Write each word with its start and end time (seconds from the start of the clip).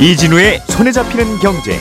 이진우의 0.00 0.62
손에 0.66 0.92
잡히는 0.92 1.38
경제. 1.40 1.78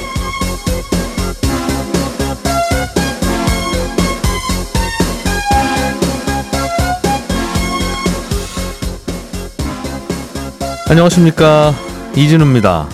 안녕하십니까 10.90 11.74
이진우입니다. 12.14 12.90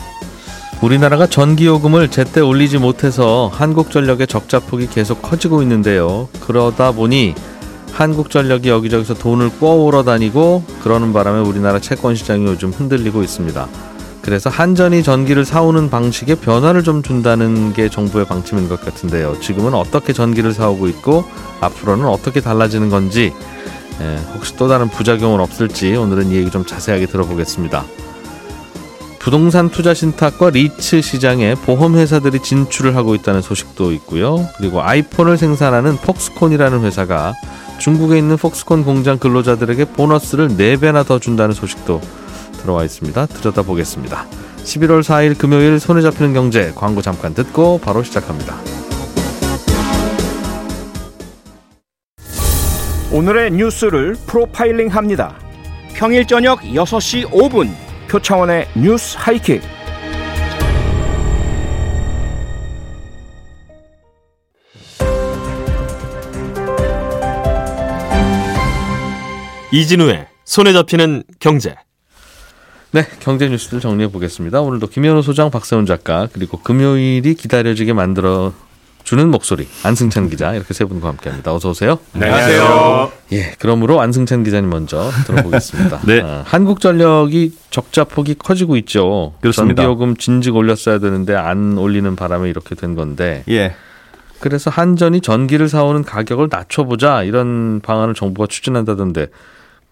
우리나라가 0.83 1.25
전기요금을 1.25 2.11
제때 2.11 2.41
올리지 2.41 2.77
못해서 2.77 3.49
한국전력의 3.51 4.27
적자폭이 4.27 4.89
계속 4.89 5.23
커지고 5.23 5.63
있는데요. 5.63 6.29
그러다 6.41 6.91
보니 6.91 7.33
한국전력이 7.93 8.69
여기저기서 8.69 9.15
돈을 9.15 9.57
꿔오러 9.59 10.03
다니고 10.03 10.63
그러는 10.83 11.13
바람에 11.13 11.39
우리나라 11.39 11.79
채권 11.79 12.13
시장이 12.13 12.45
요즘 12.45 12.69
흔들리고 12.69 13.23
있습니다. 13.23 13.94
그래서 14.25 14.49
한전이 14.49 15.03
전기를 15.03 15.45
사오는 15.45 15.91
방식에 15.91 16.33
변화를 16.33 16.83
좀 16.83 17.03
준다는 17.03 17.73
게 17.73 17.89
정부의 17.89 18.25
방침인 18.25 18.67
것 18.67 18.83
같은데요. 18.83 19.39
지금은 19.39 19.75
어떻게 19.75 20.13
전기를 20.13 20.51
사오고 20.51 20.87
있고 20.87 21.23
앞으로는 21.61 22.07
어떻게 22.07 22.41
달라지는 22.41 22.89
건지 22.89 23.31
예, 24.01 24.19
혹시 24.33 24.55
또 24.55 24.67
다른 24.67 24.89
부작용은 24.89 25.39
없을지 25.39 25.95
오늘은 25.95 26.31
이 26.31 26.37
얘기 26.37 26.49
좀 26.49 26.65
자세하게 26.65 27.05
들어보겠습니다. 27.05 27.85
부동산 29.19 29.69
투자 29.69 29.93
신탁과 29.93 30.49
리츠 30.49 31.01
시장에 31.01 31.53
보험 31.53 31.95
회사들이 31.95 32.39
진출을 32.39 32.95
하고 32.95 33.13
있다는 33.13 33.41
소식도 33.41 33.91
있고요. 33.93 34.49
그리고 34.57 34.81
아이폰을 34.81 35.37
생산하는 35.37 35.97
폭스콘이라는 35.97 36.83
회사가 36.83 37.33
중국에 37.77 38.17
있는 38.17 38.37
폭스콘 38.37 38.85
공장 38.85 39.19
근로자들에게 39.19 39.85
보너스를 39.85 40.49
4배나 40.49 41.05
더 41.05 41.19
준다는 41.19 41.53
소식도 41.53 42.01
들어와 42.65 42.83
있습니다. 42.83 43.27
들여다보겠습니다. 43.27 44.25
11월 44.63 45.01
4일 45.01 45.37
금요일 45.37 45.79
손에 45.79 46.01
잡히는 46.01 46.33
경제 46.33 46.71
광고 46.75 47.01
잠깐 47.01 47.33
듣고 47.33 47.79
바로 47.79 48.03
시작합니다. 48.03 48.57
오늘의 53.11 53.51
뉴스를 53.51 54.15
프로파일링 54.25 54.89
합니다. 54.89 55.37
평일 55.93 56.25
저녁 56.25 56.59
6시 56.61 57.29
5분 57.29 57.71
표창원의 58.09 58.67
뉴스 58.75 59.15
하이킥. 59.17 59.61
이진우의 69.71 70.27
손에 70.45 70.73
잡히는 70.73 71.23
경제. 71.39 71.75
네, 72.95 73.05
경제 73.19 73.49
뉴스를 73.49 73.81
정리해 73.81 74.09
보겠습니다. 74.09 74.61
오늘도 74.61 74.87
김현우 74.87 75.21
소장, 75.21 75.51
박세훈 75.51 75.85
작가 75.85 76.29
그리고 76.31 76.61
금요일이 76.61 77.33
기다려지게 77.33 77.91
만들어 77.91 78.53
주는 79.03 79.29
목소리 79.29 79.67
안승찬 79.83 80.29
기자 80.29 80.53
이렇게 80.53 80.73
세 80.73 80.85
분과 80.85 81.09
함께합니다. 81.09 81.53
어서 81.53 81.71
오세요. 81.71 81.99
네, 82.13 82.27
안녕하세요. 82.27 83.11
예, 83.33 83.51
그러므로 83.59 83.99
안승찬 83.99 84.45
기자님 84.45 84.69
먼저 84.69 85.11
들어보겠습니다. 85.27 86.03
네. 86.07 86.21
어, 86.21 86.43
한국전력이 86.45 87.57
적자 87.69 88.05
폭이 88.05 88.35
커지고 88.35 88.77
있죠. 88.77 89.33
그렇습니다. 89.41 89.83
전기요금 89.83 90.15
진즉 90.15 90.55
올렸어야 90.55 90.99
되는데 90.99 91.35
안 91.35 91.77
올리는 91.77 92.15
바람에 92.15 92.49
이렇게 92.49 92.75
된 92.75 92.95
건데. 92.95 93.43
예. 93.49 93.75
그래서 94.39 94.69
한전이 94.71 95.19
전기를 95.19 95.67
사오는 95.67 96.03
가격을 96.05 96.47
낮춰보자 96.49 97.23
이런 97.23 97.81
방안을 97.81 98.13
정부가 98.13 98.47
추진한다던데 98.47 99.27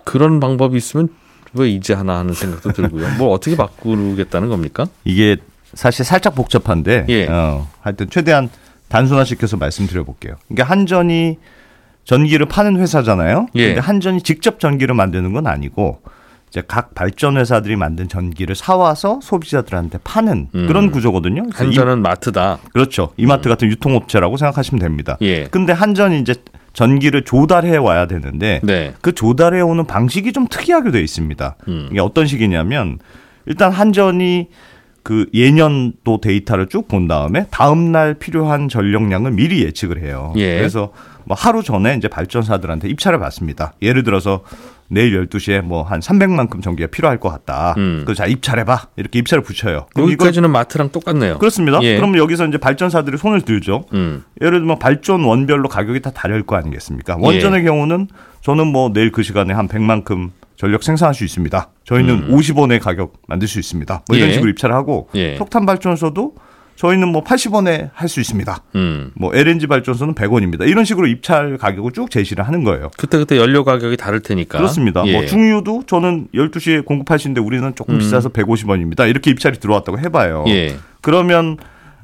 그런 0.05 0.39
방법이 0.39 0.77
있으면 0.77 1.09
왜 1.53 1.69
이제 1.69 1.93
하나 1.93 2.17
하는 2.19 2.33
생각도 2.33 2.71
들고요. 2.73 3.07
뭘 3.17 3.31
어떻게 3.31 3.55
바꾸겠다는 3.55 4.49
겁니까? 4.49 4.85
이게 5.03 5.37
사실 5.73 6.05
살짝 6.05 6.35
복잡한데 6.35 7.05
예. 7.09 7.27
어, 7.27 7.67
하여튼 7.81 8.09
최대한 8.09 8.49
단순화시켜서 8.89 9.57
말씀드려 9.57 10.03
볼게요. 10.03 10.35
그러니까 10.47 10.71
한전이 10.71 11.37
전기를 12.03 12.47
파는 12.47 12.77
회사잖아요. 12.77 13.47
예. 13.55 13.67
근데 13.67 13.81
한전이 13.81 14.21
직접 14.21 14.59
전기를 14.59 14.93
만드는 14.93 15.33
건 15.33 15.47
아니고 15.47 16.01
이제 16.49 16.61
각 16.67 16.93
발전 16.93 17.37
회사들이 17.37 17.75
만든 17.75 18.07
전기를 18.07 18.55
사와서 18.55 19.19
소비자들한테 19.23 19.97
파는 20.03 20.49
음. 20.53 20.67
그런 20.67 20.91
구조거든요. 20.91 21.47
한전은 21.51 22.03
마트다. 22.03 22.59
이, 22.63 22.69
그렇죠. 22.69 23.11
이마트 23.17 23.49
같은 23.49 23.69
유통업체라고 23.69 24.37
생각하시면 24.37 24.79
됩니다. 24.79 25.17
예. 25.23 25.45
근데 25.45 25.73
한전이 25.73 26.19
이제 26.19 26.35
전기를 26.73 27.23
조달해 27.23 27.77
와야 27.77 28.07
되는데 28.07 28.59
네. 28.63 28.93
그 29.01 29.13
조달해 29.13 29.61
오는 29.61 29.85
방식이 29.85 30.33
좀 30.33 30.47
특이하게 30.47 30.91
돼 30.91 31.01
있습니다. 31.01 31.55
음. 31.67 31.87
이게 31.91 31.99
어떤 32.01 32.25
식이냐면 32.27 32.99
일단 33.45 33.71
한전이 33.71 34.47
그 35.03 35.27
예년도 35.33 36.21
데이터를 36.21 36.67
쭉 36.67 36.87
본 36.87 37.07
다음에 37.07 37.45
다음 37.51 37.91
날 37.91 38.13
필요한 38.13 38.69
전력량을 38.69 39.31
미리 39.31 39.63
예측을 39.63 40.01
해요. 40.01 40.33
예. 40.37 40.57
그래서 40.57 40.91
뭐 41.25 41.35
하루 41.39 41.63
전에 41.63 41.95
이제 41.95 42.07
발전사들한테 42.07 42.89
입찰을 42.89 43.19
받습니다. 43.19 43.73
예를 43.81 44.03
들어서 44.03 44.41
내일 44.89 45.27
12시에 45.27 45.61
뭐 45.61 45.83
한 45.83 45.99
300만큼 46.01 46.61
전기가 46.61 46.87
필요할 46.89 47.19
것 47.19 47.29
같다. 47.29 47.73
음. 47.77 48.03
그자 48.05 48.25
입찰해 48.25 48.63
봐. 48.65 48.87
이렇게 48.95 49.19
입찰을 49.19 49.43
붙여요. 49.43 49.87
그럼 49.93 50.07
여기까지는 50.07 50.49
마트랑 50.51 50.89
똑같네요. 50.89 51.39
그렇습니다. 51.39 51.79
예. 51.83 51.95
그러면 51.95 52.17
여기서 52.17 52.47
이제 52.47 52.57
발전사들이 52.57 53.17
손을 53.17 53.41
들죠. 53.41 53.85
음. 53.93 54.23
예를 54.41 54.59
들면 54.59 54.79
발전 54.79 55.23
원별로 55.23 55.67
가격이 55.69 56.01
다 56.01 56.11
다를 56.11 56.43
거 56.43 56.55
아니겠습니까? 56.57 57.17
원전의 57.19 57.61
예. 57.61 57.63
경우는 57.65 58.07
저는 58.41 58.67
뭐 58.67 58.91
내일 58.93 59.11
그 59.11 59.23
시간에 59.23 59.53
한 59.53 59.67
100만큼 59.67 60.31
전력 60.57 60.83
생산할 60.83 61.13
수 61.15 61.23
있습니다. 61.23 61.69
저희는 61.85 62.29
50원의 62.29 62.79
가격 62.79 63.13
만들 63.27 63.47
수 63.47 63.59
있습니다. 63.59 64.03
뭐 64.07 64.15
이런 64.17 64.27
음. 64.27 64.29
예. 64.29 64.33
식으로 64.33 64.49
입찰을 64.51 64.75
하고 64.75 65.09
예. 65.15 65.37
석탄 65.37 65.65
발전소도 65.65 66.35
저희는 66.75 67.07
뭐 67.07 67.23
80원에 67.23 67.89
할 67.93 68.09
수 68.09 68.19
있습니다. 68.19 68.57
음. 68.75 69.11
뭐 69.15 69.33
LNG 69.33 69.67
발전소는 69.67 70.15
100원입니다. 70.15 70.67
이런 70.67 70.85
식으로 70.85 71.07
입찰 71.07 71.57
가격을 71.57 71.91
쭉 71.93 72.09
제시를 72.11 72.45
하는 72.45 72.63
거예요. 72.63 72.89
그때 72.97 73.17
그때 73.17 73.37
연료 73.37 73.63
가격이 73.63 73.97
다를 73.97 74.19
테니까. 74.21 74.57
그렇습니다. 74.57 75.03
예. 75.07 75.13
뭐 75.13 75.25
중유도 75.25 75.83
저는 75.87 76.27
12시에 76.33 76.83
공급하시는데 76.85 77.39
우리는 77.41 77.73
조금 77.75 77.95
음. 77.95 77.99
비싸서 77.99 78.29
150원입니다. 78.29 79.09
이렇게 79.09 79.31
입찰이 79.31 79.59
들어왔다고 79.59 79.99
해 79.99 80.09
봐요. 80.09 80.43
예. 80.47 80.75
그러면 81.01 81.57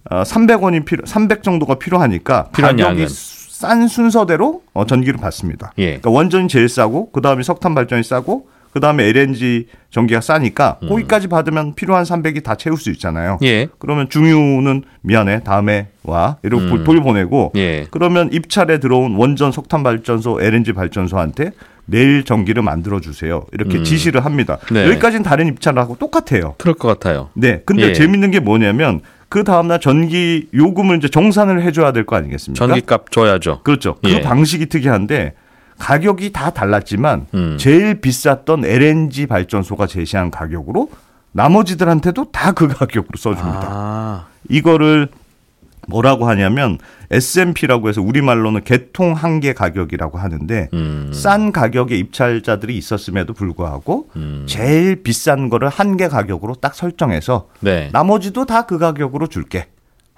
어, 0.09 0.23
300원이 0.23 0.85
필요, 0.85 1.05
300 1.05 1.43
정도가 1.43 1.75
필요하니까 1.75 2.49
가격이 2.53 2.81
양은. 2.81 3.07
싼 3.09 3.87
순서대로 3.87 4.63
어, 4.73 4.85
전기를 4.85 5.19
받습니다. 5.19 5.73
예. 5.79 5.85
그러니까 5.99 6.09
원전이 6.11 6.47
제일 6.47 6.69
싸고 6.69 7.11
그 7.11 7.21
다음에 7.21 7.43
석탄 7.43 7.75
발전이 7.75 8.03
싸고 8.03 8.47
그 8.71 8.79
다음에 8.79 9.05
LNG 9.05 9.67
전기가 9.89 10.21
싸니까 10.21 10.77
거기까지 10.87 11.27
받으면 11.27 11.73
필요한 11.73 12.03
300이 12.03 12.43
다 12.43 12.55
채울 12.55 12.77
수 12.77 12.91
있잖아요. 12.91 13.37
음. 13.41 13.45
예. 13.45 13.67
그러면 13.79 14.09
중유는 14.09 14.83
미안해 15.01 15.41
다음에 15.43 15.87
와 16.03 16.37
이러고 16.43 16.63
음. 16.75 16.83
돌보내고 16.83 17.53
예. 17.55 17.85
그러면 17.89 18.29
입찰에 18.31 18.79
들어온 18.79 19.15
원전 19.15 19.51
석탄 19.51 19.81
발전소 19.83 20.39
LNG 20.41 20.73
발전소한테 20.73 21.51
내일 21.85 22.23
전기를 22.23 22.61
만들어 22.61 22.99
주세요 22.99 23.45
이렇게 23.51 23.79
음. 23.79 23.83
지시를 23.83 24.23
합니다. 24.23 24.59
네. 24.71 24.85
여기까지는 24.87 25.23
다른 25.23 25.47
입찰하고 25.47 25.95
똑같아요. 25.97 26.53
그럴 26.59 26.75
것 26.75 26.87
같아요. 26.87 27.29
네. 27.33 27.61
근데 27.65 27.89
예. 27.89 27.93
재밌는 27.93 28.29
게 28.29 28.39
뭐냐면 28.39 29.01
그 29.27 29.43
다음날 29.43 29.79
전기 29.79 30.47
요금을 30.53 30.97
이제 30.97 31.07
정산을 31.07 31.61
해줘야 31.63 31.91
될 31.91 32.03
거 32.05 32.15
아니겠습니까? 32.15 32.67
전기값 32.67 33.11
줘야죠. 33.11 33.61
그렇죠. 33.63 33.95
그 34.03 34.11
예. 34.11 34.21
방식이 34.21 34.67
특이한데 34.67 35.33
가격이 35.79 36.31
다 36.33 36.51
달랐지만 36.51 37.25
음. 37.33 37.57
제일 37.59 37.99
비쌌던 38.01 38.65
LNG 38.65 39.25
발전소가 39.27 39.87
제시한 39.87 40.29
가격으로 40.31 40.89
나머지들한테도 41.31 42.31
다 42.31 42.51
그 42.51 42.67
가격으로 42.67 43.17
써줍니다. 43.17 43.67
아. 43.69 44.25
이거를 44.49 45.07
뭐라고 45.87 46.27
하냐면 46.27 46.77
S&P라고 47.09 47.89
해서 47.89 48.01
우리말로는 48.01 48.63
개통 48.63 49.13
한계 49.13 49.53
가격이라고 49.53 50.19
하는데 50.19 50.69
음. 50.73 51.09
싼 51.13 51.51
가격의 51.51 51.97
입찰자들이 51.97 52.77
있었음에도 52.77 53.33
불구하고 53.33 54.09
음. 54.15 54.45
제일 54.47 55.01
비싼 55.01 55.49
거를 55.49 55.69
한계 55.69 56.07
가격으로 56.07 56.55
딱 56.55 56.75
설정해서 56.75 57.47
네. 57.61 57.89
나머지도 57.91 58.45
다 58.45 58.63
그 58.67 58.77
가격으로 58.77 59.27
줄게 59.27 59.67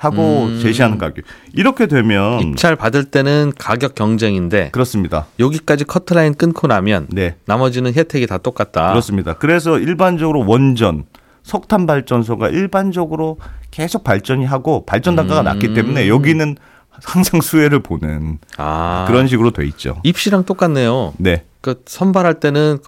하고 0.01 0.45
음. 0.45 0.59
제시하는 0.59 0.98
가격. 0.98 1.25
이렇게 1.53 1.86
되면 1.86 2.42
입찰 2.42 2.75
받을 2.75 3.03
때는 3.06 3.51
가격 3.56 3.94
경쟁인데 3.94 4.71
그렇습니다. 4.71 5.27
여기까지 5.39 5.83
커트라인 5.83 6.33
끊고 6.33 6.65
나면 6.65 7.06
네. 7.12 7.36
나머지는 7.45 7.94
혜택이 7.94 8.25
다 8.25 8.39
똑같다. 8.39 8.89
그렇습니다. 8.89 9.33
그래서 9.33 9.77
일반적으로 9.77 10.44
원전, 10.48 11.06
석탄 11.44 11.86
발전소가 11.86 12.50
일반적으로 12.50 13.38
계속 13.69 14.03
발전이 14.03 14.44
하고 14.44 14.88
발전 14.88 15.15
단가가 15.15 15.42
음. 15.42 15.45
낮기 15.45 15.75
때문에 15.75 16.07
여기는 16.07 16.57
항상 17.04 17.39
수혜를 17.39 17.83
보는 17.83 18.39
아. 18.57 19.06
그런 19.07 19.27
식으로 19.27 19.51
돼 19.51 19.65
있죠. 19.68 20.01
입시랑 20.04 20.45
똑같네요. 20.45 21.13
네. 21.18 21.45
그 21.62 21.83
선발할 21.86 22.39
때는 22.39 22.80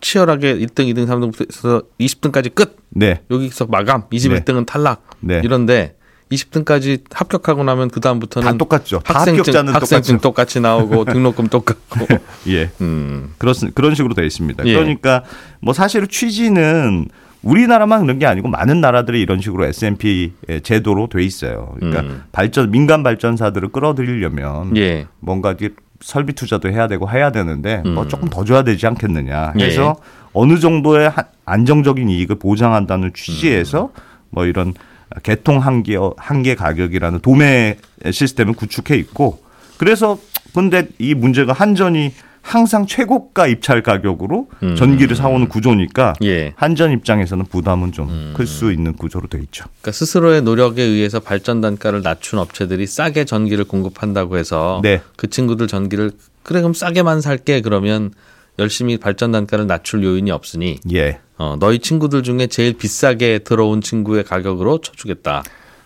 치열하게 0.00 0.56
1등, 0.56 0.92
2등, 0.92 1.06
3등부터 1.06 1.84
20등까지 2.00 2.52
끝. 2.56 2.76
네. 2.90 3.22
여기서 3.30 3.66
마감. 3.66 4.08
21등은 4.10 4.66
탈락. 4.66 5.06
네. 5.20 5.40
이런데 5.44 5.95
20등까지 6.30 7.02
합격하고 7.12 7.62
나면 7.64 7.88
그 7.88 8.00
다음부터는 8.00 8.50
다 8.52 8.56
똑같죠. 8.58 8.98
다 9.00 9.14
학생증, 9.20 9.38
합격자는 9.40 9.72
학생증. 9.74 10.18
똑같이 10.18 10.60
나오고 10.60 11.04
등록금 11.12 11.48
똑같고. 11.48 12.06
예. 12.48 12.70
음. 12.80 13.32
그렇, 13.38 13.52
그런 13.74 13.94
식으로 13.94 14.14
되어 14.14 14.24
있습니다. 14.24 14.66
예. 14.66 14.74
그러니까 14.74 15.22
뭐 15.60 15.72
사실 15.72 16.06
취지는 16.08 17.06
우리나라만 17.42 18.02
그런 18.02 18.18
게 18.18 18.26
아니고 18.26 18.48
많은 18.48 18.80
나라들이 18.80 19.20
이런 19.20 19.40
식으로 19.40 19.66
S&P 19.66 20.32
제도로 20.64 21.08
돼 21.08 21.22
있어요. 21.22 21.74
그러니까 21.78 22.00
음. 22.02 22.22
발전 22.32 22.70
민간 22.72 23.04
발전사들을 23.04 23.68
끌어들이려면 23.68 24.76
예. 24.76 25.06
뭔가 25.20 25.52
이게 25.52 25.70
설비 26.00 26.32
투자도 26.32 26.68
해야 26.70 26.88
되고 26.88 27.08
해야 27.08 27.30
되는데 27.30 27.82
뭐 27.84 28.02
음. 28.02 28.08
조금 28.08 28.28
더 28.28 28.44
줘야 28.44 28.62
되지 28.62 28.86
않겠느냐 28.88 29.54
예. 29.60 29.64
해서 29.64 29.94
어느 30.32 30.58
정도의 30.58 31.08
한- 31.08 31.24
안정적인 31.44 32.10
이익을 32.10 32.36
보장한다는 32.40 33.12
취지에서 33.14 33.84
음. 33.94 34.00
뭐 34.30 34.44
이런 34.44 34.74
개통 35.22 35.58
한계 35.58 35.96
한계 36.16 36.54
가격이라는 36.54 37.20
도매 37.20 37.76
시스템을 38.10 38.54
구축해 38.54 38.96
있고 38.96 39.42
그래서 39.78 40.18
근데 40.54 40.88
이 40.98 41.14
문제가 41.14 41.52
한전이 41.52 42.12
항상 42.46 42.86
최고가 42.86 43.48
입찰 43.48 43.82
가격으로 43.82 44.48
음. 44.62 44.76
전기를 44.76 45.16
사오는 45.16 45.48
구조니까 45.48 46.14
예. 46.22 46.54
한전 46.54 46.92
입장에서는 46.92 47.44
부담은 47.46 47.88
음. 47.88 47.92
좀클수 47.92 48.72
있는 48.72 48.92
구조로 48.92 49.26
돼 49.26 49.38
있죠. 49.38 49.64
그러니까 49.80 49.90
스스로의 49.90 50.42
노력에 50.42 50.80
의해서 50.80 51.18
발전 51.18 51.60
단가를 51.60 52.02
낮춘 52.02 52.38
업체들이 52.38 52.86
싸게 52.86 53.24
전기를 53.24 53.64
공급한다고 53.64 54.38
해서 54.38 54.80
네. 54.84 55.02
그 55.16 55.28
친구들 55.28 55.66
전기를 55.66 56.12
그래 56.44 56.60
그럼 56.60 56.72
싸게만 56.72 57.20
살게 57.20 57.62
그러면 57.62 58.12
열심히 58.58 58.96
발전 58.96 59.32
단가를 59.32 59.66
낮출 59.66 60.02
요인이 60.04 60.30
없으니 60.30 60.78
예. 60.92 61.18
어, 61.38 61.56
너희 61.58 61.78
친구들 61.78 62.22
중에 62.22 62.46
제일 62.46 62.74
비싸게 62.74 63.40
들어온 63.40 63.80
친구의 63.80 64.24
가격으로 64.24 64.80
쳐주겠다. 64.80 65.42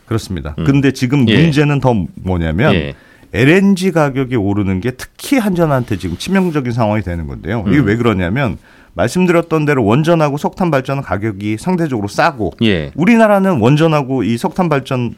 그렇습니다. 0.07 0.55
근데 0.67 0.93
지금 0.93 1.29
예. 1.29 1.41
문제는 1.41 1.81
더 1.81 1.95
뭐냐면 2.15 2.75
예. 2.75 2.95
LNG 3.33 3.93
가격이 3.93 4.35
오르는 4.37 4.81
게 4.81 4.93
특히 4.93 5.39
한전한테 5.39 5.99
지금 5.99 6.17
치명적인 6.17 6.73
상황이 6.73 7.03
되는 7.03 7.27
건데요. 7.27 7.63
음. 7.67 7.73
이게 7.73 7.81
왜 7.81 7.97
그러냐면 7.97 8.59
말씀드렸던 8.95 9.67
대로 9.67 9.85
원전하고 9.85 10.37
석탄 10.37 10.71
발전은 10.71 11.03
가격이 11.03 11.57
상대적으로 11.59 12.09
싸고 12.09 12.55
예. 12.63 12.91
우리나라는 12.97 13.61
원전하고 13.61 14.25
이 14.25 14.37
석탄 14.37 14.69
발전 14.69 15.15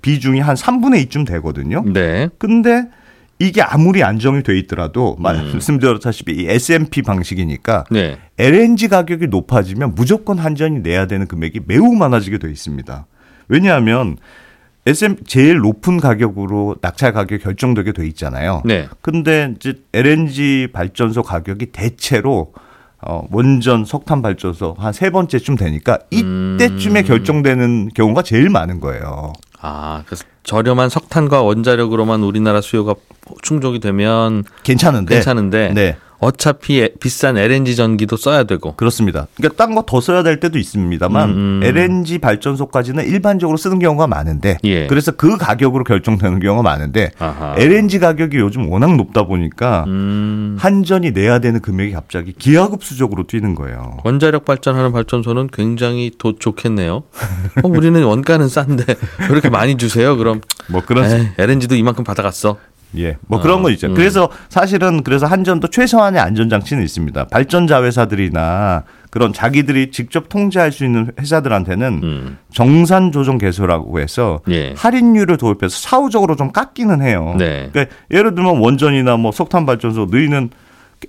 비중이 0.00 0.40
한 0.40 0.56
3분의 0.56 1.06
2쯤 1.08 1.26
되거든요. 1.26 1.84
네. 1.84 2.28
근데 2.38 2.88
이게 3.42 3.60
아무리 3.60 4.04
안정이 4.04 4.44
돼 4.44 4.56
있더라도 4.60 5.16
음. 5.18 5.22
말씀드렸다시피 5.22 6.32
이 6.32 6.46
S&P 6.48 7.02
방식이니까 7.02 7.84
네. 7.90 8.18
LNG 8.38 8.86
가격이 8.86 9.26
높아지면 9.26 9.96
무조건 9.96 10.38
한전이 10.38 10.80
내야 10.80 11.06
되는 11.08 11.26
금액이 11.26 11.62
매우 11.66 11.92
많아지게 11.92 12.38
돼 12.38 12.48
있습니다. 12.48 13.06
왜냐하면 13.48 14.16
SM 14.86 15.16
제일 15.26 15.58
높은 15.58 15.98
가격으로 15.98 16.76
낙찰 16.80 17.12
가격이 17.12 17.42
결정되게 17.42 17.92
돼 17.92 18.06
있잖아요. 18.06 18.62
네. 18.64 18.86
근데 19.00 19.54
이제 19.56 19.74
LNG 19.92 20.68
발전소 20.72 21.24
가격이 21.24 21.66
대체로 21.66 22.52
어, 23.04 23.26
원전 23.32 23.84
석탄 23.84 24.22
발전소 24.22 24.76
한 24.78 24.92
세 24.92 25.10
번째쯤 25.10 25.56
되니까 25.56 25.98
이때쯤에 26.12 27.00
음. 27.00 27.04
결정되는 27.04 27.88
경우가 27.94 28.22
제일 28.22 28.48
많은 28.50 28.78
거예요. 28.78 29.32
아, 29.62 30.02
그래서 30.06 30.24
저렴한 30.42 30.88
석탄과 30.88 31.42
원자력으로만 31.42 32.22
우리나라 32.22 32.60
수요가 32.60 32.94
충족이 33.42 33.78
되면 33.78 34.44
괜찮은데. 34.64 35.14
괜찮은데 35.14 35.72
네. 35.72 35.96
어차피 36.22 36.80
에- 36.80 36.90
비싼 37.00 37.36
LNG 37.36 37.74
전기도 37.74 38.16
써야 38.16 38.44
되고. 38.44 38.74
그렇습니다. 38.76 39.26
그러니까 39.36 39.56
딴 39.56 39.74
거 39.74 39.82
더 39.84 40.00
써야 40.00 40.22
될 40.22 40.38
때도 40.38 40.56
있습니다만 40.58 41.30
음, 41.30 41.34
음. 41.36 41.60
LNG 41.64 42.18
발전소까지는 42.18 43.04
일반적으로 43.04 43.56
쓰는 43.56 43.80
경우가 43.80 44.06
많은데 44.06 44.58
예. 44.62 44.86
그래서 44.86 45.10
그 45.10 45.36
가격으로 45.36 45.82
결정되는 45.82 46.38
경우가 46.38 46.62
많은데 46.62 47.10
아하. 47.18 47.54
LNG 47.58 47.98
가격이 47.98 48.36
요즘 48.36 48.70
워낙 48.70 48.94
높다 48.96 49.24
보니까 49.24 49.84
음, 49.88 50.56
한전이 50.60 51.10
내야 51.10 51.40
되는 51.40 51.60
금액이 51.60 51.92
갑자기 51.92 52.32
기하급수적으로 52.32 53.26
뛰는 53.26 53.56
거예요. 53.56 53.98
원자력 54.04 54.44
발전하는 54.44 54.92
발전소는 54.92 55.48
굉장히 55.52 56.12
도, 56.16 56.38
좋겠네요. 56.38 57.02
어, 57.62 57.68
우리는 57.68 58.00
원가는 58.04 58.46
싼데 58.48 58.84
왜 58.86 59.26
이렇게 59.28 59.50
많이 59.50 59.76
주세요? 59.76 60.16
그럼 60.16 60.40
뭐 60.68 60.82
그런 60.86 61.04
에이, 61.10 61.26
LNG도 61.38 61.74
이만큼 61.74 62.04
받아갔어. 62.04 62.58
예, 62.98 63.16
뭐 63.26 63.40
그런 63.40 63.60
어, 63.60 63.62
거 63.62 63.70
있죠. 63.70 63.88
음. 63.88 63.94
그래서 63.94 64.28
사실은 64.48 65.02
그래서 65.02 65.26
한전도 65.26 65.68
최소한의 65.68 66.20
안전 66.20 66.48
장치는 66.48 66.82
있습니다. 66.82 67.26
발전 67.26 67.66
자 67.66 67.82
회사들이나 67.82 68.84
그런 69.10 69.32
자기들이 69.32 69.90
직접 69.90 70.28
통제할 70.28 70.72
수 70.72 70.84
있는 70.84 71.10
회사들한테는 71.20 72.00
음, 72.02 72.38
정산 72.52 73.12
조정 73.12 73.38
개소라고 73.38 74.00
해서 74.00 74.40
예. 74.48 74.74
할인율을 74.76 75.36
도입해서 75.36 75.76
사후적으로 75.76 76.34
좀 76.36 76.50
깎기는 76.50 77.02
해요. 77.02 77.34
네. 77.38 77.68
그러니까 77.72 77.94
예를 78.10 78.34
들면 78.34 78.58
원전이나 78.58 79.16
뭐 79.16 79.32
석탄 79.32 79.66
발전소 79.66 80.06
너희는 80.10 80.50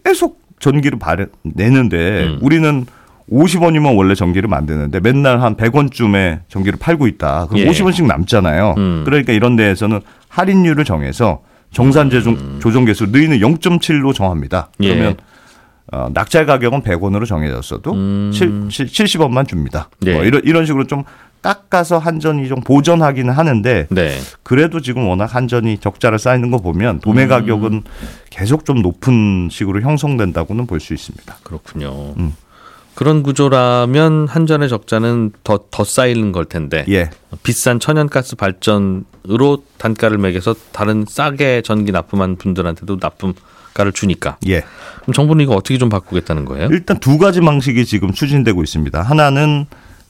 계속 0.04 0.42
전기를 0.60 1.00
발행 1.00 1.28
내는데 1.44 2.24
음. 2.24 2.40
우리는 2.42 2.86
50원이면 3.32 3.98
원래 3.98 4.16
전기를 4.16 4.50
만드는데 4.50 5.00
맨날 5.00 5.42
한 5.42 5.56
100원쯤에 5.56 6.42
전기를 6.50 6.78
팔고 6.80 7.08
있다. 7.08 7.48
그럼 7.48 7.62
예. 7.62 7.70
50원씩 7.70 8.06
남잖아요. 8.06 8.76
음. 8.78 9.02
그러니까 9.06 9.34
이런 9.34 9.56
데에서는 9.56 10.02
할인율을 10.30 10.84
정해서 10.84 11.42
정산 11.74 12.10
조정 12.10 12.60
조정 12.60 12.86
개수 12.86 13.08
너희는 13.08 13.40
0.7로 13.40 14.14
정합니다. 14.14 14.70
음. 14.80 14.86
예. 14.86 14.90
그러면 14.94 15.16
어, 15.92 16.10
낙찰 16.14 16.46
가격은 16.46 16.81
100원으로 16.81 17.28
정해졌어도 17.28 17.92
음. 17.94 18.31
칠 18.34 18.88
70 18.88 19.22
원만 19.22 19.46
줍니다. 19.46 19.90
예. 20.06 20.14
뭐 20.14 20.24
이런 20.24 20.42
이런 20.46 20.66
식으로 20.66 20.88
좀 20.88 21.04
깎아서 21.42 21.98
한전이 21.98 22.48
좀 22.48 22.62
보전하기는 22.62 23.34
하는데 23.34 23.88
네. 23.90 24.18
그래도 24.44 24.80
지금 24.80 25.08
워낙 25.10 25.36
한전이 25.36 25.80
적자를 25.80 26.18
쌓이는 26.18 26.52
거 26.52 26.60
보면 26.60 27.00
도매 27.02 27.28
가격은 27.28 27.84
계속 28.30 28.64
좀 28.66 28.81
높은 28.81 29.50
식으로 29.52 29.81
형성된다고는 29.81 30.68
볼 30.68 30.80
수 30.80 30.94
있습니다. 30.94 31.36
그렇군요. 31.44 32.14
음. 32.18 32.34
그런 32.96 33.24
구조라면 33.24 34.28
한전의 34.30 34.70
적자는 34.70 35.31
더, 35.44 35.60
더 35.72 35.84
쌓이는 35.84 36.31
걸 36.31 36.46
텐데 36.46 36.86
예. 36.88 37.10
비싼 37.42 37.80
천연가스 37.80 38.36
발전 38.38 39.04
으로 39.30 39.64
단가를 39.78 40.18
매겨서 40.18 40.54
다른 40.74 41.06
싸게 41.08 41.62
전기 41.62 41.94
납품한 41.94 42.36
분들한테도 42.36 42.98
납품 43.00 43.34
가를 43.74 43.94
주니까 43.94 44.38
예. 44.48 44.64
그럼 45.02 45.14
정부는 45.14 45.44
이거 45.44 45.56
어떻게 45.56 45.78
좀 45.78 45.88
바꾸겠다는 45.90 46.46
거예요? 46.46 46.68
일단 46.72 47.00
두 47.00 47.18
가지 47.18 47.40
방식이 47.40 47.86
지금 47.86 48.12
추진되고 48.12 48.62
있습니다. 48.62 49.02
하나는 49.02 49.66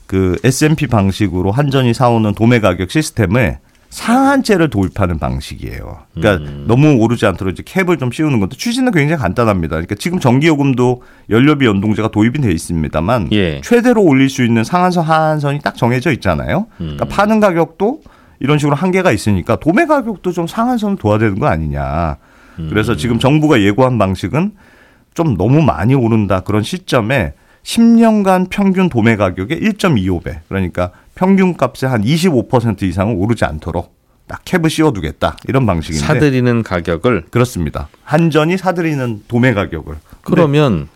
그 0.06 0.36
S&P 0.42 0.88
방식으로 0.88 1.52
한전이 1.52 1.94
사오는 1.94 2.34
도매 2.34 2.60
가격 2.60 2.90
시스템에 2.90 3.58
상한제를 3.94 4.70
도입하는 4.70 5.20
방식이에요. 5.20 5.98
그러니까 6.14 6.44
음. 6.44 6.64
너무 6.66 6.96
오르지 6.96 7.26
않도록 7.26 7.52
이제 7.52 7.62
캡을 7.64 7.96
좀 7.98 8.10
씌우는 8.10 8.40
것도 8.40 8.56
취지는 8.56 8.90
굉장히 8.90 9.22
간단합니다. 9.22 9.76
그러니까 9.76 9.94
지금 9.94 10.18
전기요금도 10.18 11.02
연료비 11.30 11.64
연동제가 11.64 12.08
도입이 12.08 12.40
돼 12.40 12.50
있습니다만 12.50 13.28
예. 13.32 13.60
최대로 13.62 14.02
올릴 14.02 14.28
수 14.28 14.44
있는 14.44 14.64
상한선 14.64 15.04
하한선이 15.04 15.60
딱 15.60 15.76
정해져 15.76 16.10
있잖아요. 16.10 16.66
음. 16.80 16.96
그러니까 16.96 17.04
파는 17.04 17.38
가격도 17.38 18.00
이런 18.40 18.58
식으로 18.58 18.76
한계가 18.76 19.12
있으니까 19.12 19.56
도매 19.56 19.86
가격도 19.86 20.32
좀 20.32 20.46
상한선을 20.46 20.96
둬야 20.96 21.18
되는 21.18 21.38
거 21.38 21.46
아니냐. 21.46 22.16
음. 22.58 22.68
그래서 22.68 22.96
지금 22.96 23.18
정부가 23.18 23.60
예고한 23.60 23.98
방식은 23.98 24.52
좀 25.14 25.36
너무 25.36 25.62
많이 25.62 25.94
오른다 25.94 26.40
그런 26.40 26.62
시점에 26.62 27.34
10년간 27.62 28.48
평균 28.50 28.88
도매 28.88 29.16
가격의 29.16 29.60
1.25배 29.60 30.40
그러니까 30.48 30.90
평균 31.14 31.56
값의 31.56 31.88
한 31.88 32.02
25% 32.02 32.82
이상은 32.82 33.14
오르지 33.16 33.44
않도록 33.44 33.94
딱 34.26 34.40
캡을 34.44 34.70
씌워두겠다 34.70 35.36
이런 35.48 35.66
방식인데 35.66 36.04
사들이는 36.06 36.62
가격을 36.62 37.24
그렇습니다. 37.30 37.88
한전이 38.04 38.56
사들이는 38.56 39.24
도매 39.28 39.54
가격을 39.54 39.96
그러면 40.22 40.88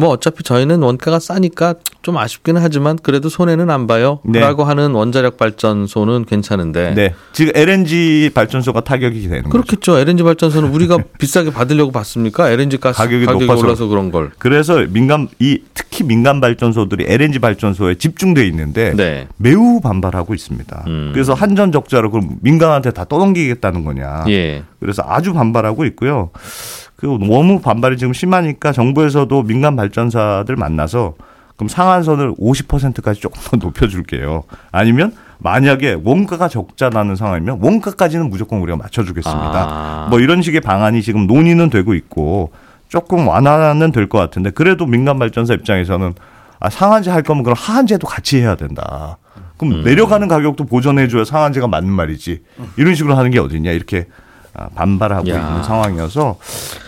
뭐 0.00 0.08
어차피 0.08 0.42
저희는 0.42 0.82
원가가 0.82 1.18
싸니까 1.18 1.74
좀 2.00 2.16
아쉽기는 2.16 2.60
하지만 2.62 2.98
그래도 3.02 3.28
손해는 3.28 3.68
안 3.68 3.86
봐요. 3.86 4.20
네. 4.24 4.40
라고 4.40 4.64
하는 4.64 4.92
원자력 4.92 5.36
발전소는 5.36 6.24
괜찮은데 6.24 6.94
네 6.94 7.14
지금 7.32 7.52
LNG 7.54 8.30
발전소가 8.34 8.80
타격이 8.80 9.20
되는 9.28 9.42
거죠. 9.42 9.50
그렇겠죠. 9.50 9.98
LNG 9.98 10.22
발전소는 10.22 10.70
우리가 10.70 10.96
비싸게 11.20 11.52
받으려고 11.52 11.92
받습니까? 11.92 12.50
LNG 12.50 12.78
가스 12.78 12.96
가격이 12.96 13.26
가격이, 13.26 13.44
높아서. 13.44 13.66
올라서 13.66 13.86
그런 13.88 14.10
걸. 14.10 14.30
그래서 14.38 14.78
민간 14.88 15.28
이 15.38 15.58
특히 15.74 16.02
민간 16.02 16.40
발전소들이 16.40 17.04
LNG 17.06 17.38
발전소에 17.38 17.96
집중돼 17.96 18.46
있는데 18.46 18.94
네. 18.96 19.28
매우 19.36 19.80
반발하고 19.82 20.32
있습니다. 20.32 20.84
음. 20.86 21.10
그래서 21.12 21.34
한전 21.34 21.72
적자를 21.72 22.10
그럼 22.10 22.38
민간한테 22.40 22.90
다 22.92 23.04
떠넘기겠다는 23.04 23.84
거냐. 23.84 24.24
예. 24.28 24.62
그래서 24.80 25.02
아주 25.06 25.34
반발하고 25.34 25.84
있고요. 25.84 26.30
그 27.00 27.06
너무 27.06 27.60
반발이 27.60 27.96
지금 27.96 28.12
심하니까 28.12 28.72
정부에서도 28.72 29.42
민간 29.44 29.74
발전사들 29.74 30.54
만나서 30.56 31.14
그럼 31.56 31.68
상한선을 31.68 32.34
50%까지 32.34 33.20
조금 33.20 33.40
더 33.42 33.56
높여줄게요. 33.66 34.42
아니면 34.70 35.12
만약에 35.38 35.96
원가가 36.04 36.48
적자 36.48 36.90
나는 36.90 37.16
상황이면 37.16 37.60
원가까지는 37.62 38.28
무조건 38.28 38.60
우리가 38.60 38.76
맞춰주겠습니다. 38.76 39.50
아. 39.54 40.06
뭐 40.10 40.20
이런 40.20 40.42
식의 40.42 40.60
방안이 40.60 41.00
지금 41.02 41.26
논의는 41.26 41.70
되고 41.70 41.94
있고 41.94 42.52
조금 42.88 43.26
완화는 43.26 43.92
될 43.92 44.06
것 44.08 44.18
같은데 44.18 44.50
그래도 44.50 44.84
민간 44.84 45.18
발전사 45.18 45.54
입장에서는 45.54 46.14
아, 46.58 46.68
상한제 46.68 47.10
할 47.10 47.22
거면 47.22 47.44
그럼 47.44 47.56
하한제도 47.58 48.06
같이 48.06 48.36
해야 48.38 48.54
된다. 48.56 49.16
그럼 49.56 49.76
음. 49.76 49.84
내려가는 49.84 50.28
가격도 50.28 50.64
보전해줘야 50.66 51.24
상한제가 51.24 51.66
맞는 51.68 51.90
말이지. 51.90 52.42
이런 52.76 52.94
식으로 52.94 53.16
하는 53.16 53.30
게 53.30 53.38
어딨냐 53.38 53.70
이렇게 53.70 54.06
아, 54.08 54.29
반발하고 54.74 55.28
야. 55.30 55.38
있는 55.38 55.62
상황이어서 55.62 56.38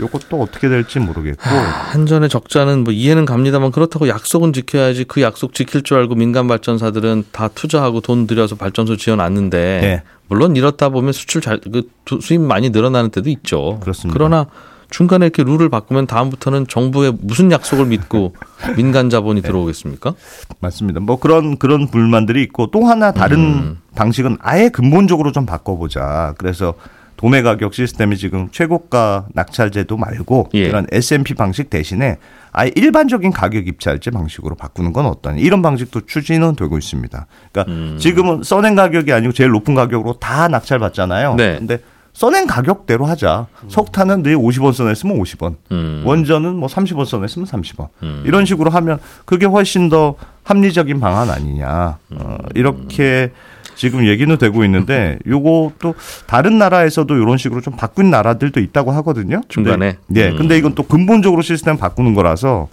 이것도 0.00 0.40
어떻게 0.40 0.68
될지 0.68 0.98
모르겠고 0.98 1.42
한전의 1.42 2.28
적자는 2.28 2.84
뭐 2.84 2.92
이해는 2.92 3.24
갑니다만 3.24 3.70
그렇다고 3.70 4.08
약속은 4.08 4.52
지켜야지 4.52 5.04
그 5.04 5.22
약속 5.22 5.54
지킬 5.54 5.82
줄 5.82 5.98
알고 5.98 6.14
민간 6.14 6.48
발전사들은 6.48 7.24
다 7.32 7.48
투자하고 7.48 8.00
돈 8.00 8.26
들여서 8.26 8.56
발전소 8.56 8.96
지어놨는데 8.96 9.58
네. 9.80 10.02
물론 10.28 10.56
이렇다 10.56 10.88
보면 10.88 11.12
수출 11.12 11.40
잘그 11.40 11.88
수입 12.20 12.40
많이 12.40 12.70
늘어나는 12.70 13.10
때도 13.10 13.30
있죠. 13.30 13.78
그렇습니다. 13.80 14.16
그러나 14.16 14.46
중간에 14.92 15.26
이렇게 15.26 15.42
룰을 15.42 15.68
바꾸면 15.68 16.06
다음부터는 16.06 16.66
정부의 16.68 17.14
무슨 17.20 17.50
약속을 17.50 17.86
믿고 17.86 18.34
민간 18.76 19.10
자본이 19.10 19.42
들어오겠습니까? 19.42 20.14
맞습니다. 20.60 21.00
뭐 21.00 21.18
그런 21.18 21.56
그런 21.56 21.88
불만들이 21.88 22.42
있고 22.44 22.70
또 22.70 22.84
하나 22.84 23.10
다른 23.10 23.38
음. 23.38 23.78
방식은 23.94 24.38
아예 24.40 24.68
근본적으로 24.68 25.32
좀 25.32 25.46
바꿔보자. 25.46 26.34
그래서 26.38 26.74
도매 27.22 27.42
가격 27.42 27.72
시스템이 27.72 28.16
지금 28.16 28.48
최고가 28.50 29.28
낙찰제도 29.32 29.96
말고 29.96 30.48
예. 30.54 30.58
이런 30.58 30.88
S&P 30.90 31.34
방식 31.34 31.70
대신에 31.70 32.18
아예 32.50 32.72
일반적인 32.74 33.30
가격 33.30 33.68
입찰제 33.68 34.10
방식으로 34.10 34.56
바꾸는 34.56 34.92
건 34.92 35.06
어떠냐. 35.06 35.38
이런 35.38 35.62
방식도 35.62 36.06
추진은 36.06 36.56
되고 36.56 36.76
있습니다. 36.76 37.26
그러니까 37.52 37.72
음. 37.72 37.96
지금은 37.96 38.42
써낸 38.42 38.74
가격이 38.74 39.12
아니고 39.12 39.32
제일 39.32 39.50
높은 39.50 39.76
가격으로 39.76 40.14
다 40.14 40.48
낙찰 40.48 40.80
받잖아요. 40.80 41.36
네. 41.36 41.58
근데 41.58 41.78
써낸 42.12 42.48
가격대로 42.48 43.06
하자. 43.06 43.46
석탄은 43.68 44.24
늘 44.24 44.36
50원 44.36 44.72
써냈으면 44.72 45.16
50원. 45.16 45.54
음. 45.70 46.02
원전은 46.04 46.56
뭐 46.56 46.68
30원 46.68 47.06
써냈으면 47.06 47.46
30원. 47.46 47.88
음. 48.02 48.24
이런 48.26 48.44
식으로 48.44 48.68
하면 48.68 48.98
그게 49.24 49.46
훨씬 49.46 49.88
더 49.88 50.16
합리적인 50.42 50.98
방안 50.98 51.30
아니냐. 51.30 51.98
어, 52.10 52.36
이렇게 52.56 53.30
지금 53.74 54.06
얘기는 54.06 54.36
되고 54.38 54.64
있는데 54.64 55.18
요것도 55.26 55.94
다른 56.26 56.58
나라에서도 56.58 57.14
이런 57.14 57.38
식으로 57.38 57.60
좀 57.60 57.76
바꾼 57.76 58.10
나라들도 58.10 58.60
있다고 58.60 58.92
하거든요. 58.92 59.42
중간에? 59.48 59.98
네. 60.06 60.30
음. 60.30 60.36
근데 60.36 60.56
이건 60.58 60.74
또 60.74 60.82
근본적으로 60.82 61.42
시스템 61.42 61.76
바꾸는 61.76 62.14
거라서 62.14 62.68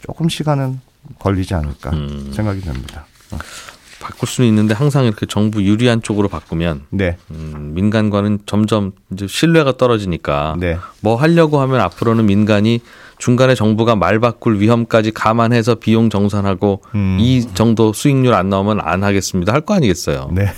조금 0.00 0.28
시간은 0.28 0.80
걸리지 1.18 1.54
않을까 1.54 1.90
음. 1.90 2.32
생각이 2.34 2.60
듭니다. 2.60 3.06
바꿀 4.04 4.28
수는 4.28 4.46
있는데 4.50 4.74
항상 4.74 5.06
이렇게 5.06 5.24
정부 5.24 5.62
유리한 5.64 6.02
쪽으로 6.02 6.28
바꾸면 6.28 6.82
네. 6.90 7.16
음, 7.30 7.72
민간과는 7.74 8.40
점점 8.44 8.92
이제 9.10 9.26
신뢰가 9.26 9.78
떨어지니까 9.78 10.56
네. 10.58 10.76
뭐 11.00 11.16
하려고 11.16 11.58
하면 11.62 11.80
앞으로는 11.80 12.26
민간이 12.26 12.80
중간에 13.16 13.54
정부가 13.54 13.96
말 13.96 14.20
바꿀 14.20 14.60
위험까지 14.60 15.12
감안해서 15.12 15.76
비용 15.76 16.10
정산하고 16.10 16.82
음. 16.94 17.16
이 17.18 17.46
정도 17.54 17.94
수익률 17.94 18.34
안 18.34 18.50
나오면 18.50 18.80
안 18.82 19.02
하겠습니다 19.02 19.52
할 19.54 19.62
거 19.62 19.72
아니겠어요. 19.72 20.28
네. 20.32 20.48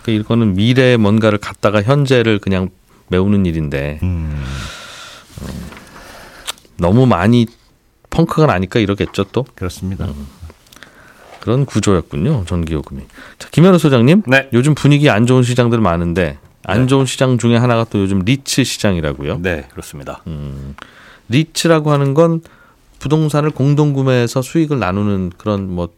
그러니까 0.00 0.12
이거는 0.22 0.54
미래에 0.54 0.96
뭔가를 0.96 1.38
갖다가 1.38 1.82
현재를 1.82 2.38
그냥 2.38 2.68
메우는 3.08 3.46
일인데 3.46 3.98
음. 4.04 4.44
너무 6.76 7.06
많이 7.06 7.46
펑크가 8.10 8.46
나니까 8.46 8.78
이러겠죠 8.78 9.24
또 9.32 9.44
그렇습니다. 9.56 10.06
그런 11.46 11.64
구조였군요 11.64 12.42
전기요금이. 12.44 13.02
자 13.38 13.48
김현우 13.52 13.78
소장님, 13.78 14.24
네. 14.26 14.48
요즘 14.52 14.74
분위기 14.74 15.08
안 15.08 15.26
좋은 15.26 15.44
시장들 15.44 15.78
많은데 15.78 16.38
안 16.64 16.80
네. 16.82 16.86
좋은 16.88 17.06
시장 17.06 17.38
중에 17.38 17.56
하나가 17.56 17.84
또 17.84 18.00
요즘 18.00 18.18
리츠 18.18 18.64
시장이라고요. 18.64 19.38
네, 19.42 19.68
그렇습니다. 19.70 20.22
리츠라고 21.28 21.92
하는 21.92 22.14
건 22.14 22.40
부동산을 22.98 23.50
공동 23.50 23.92
구매해서 23.92 24.42
수익을 24.42 24.80
나누는 24.80 25.30
그런 25.38 25.72
뭐 25.72 25.90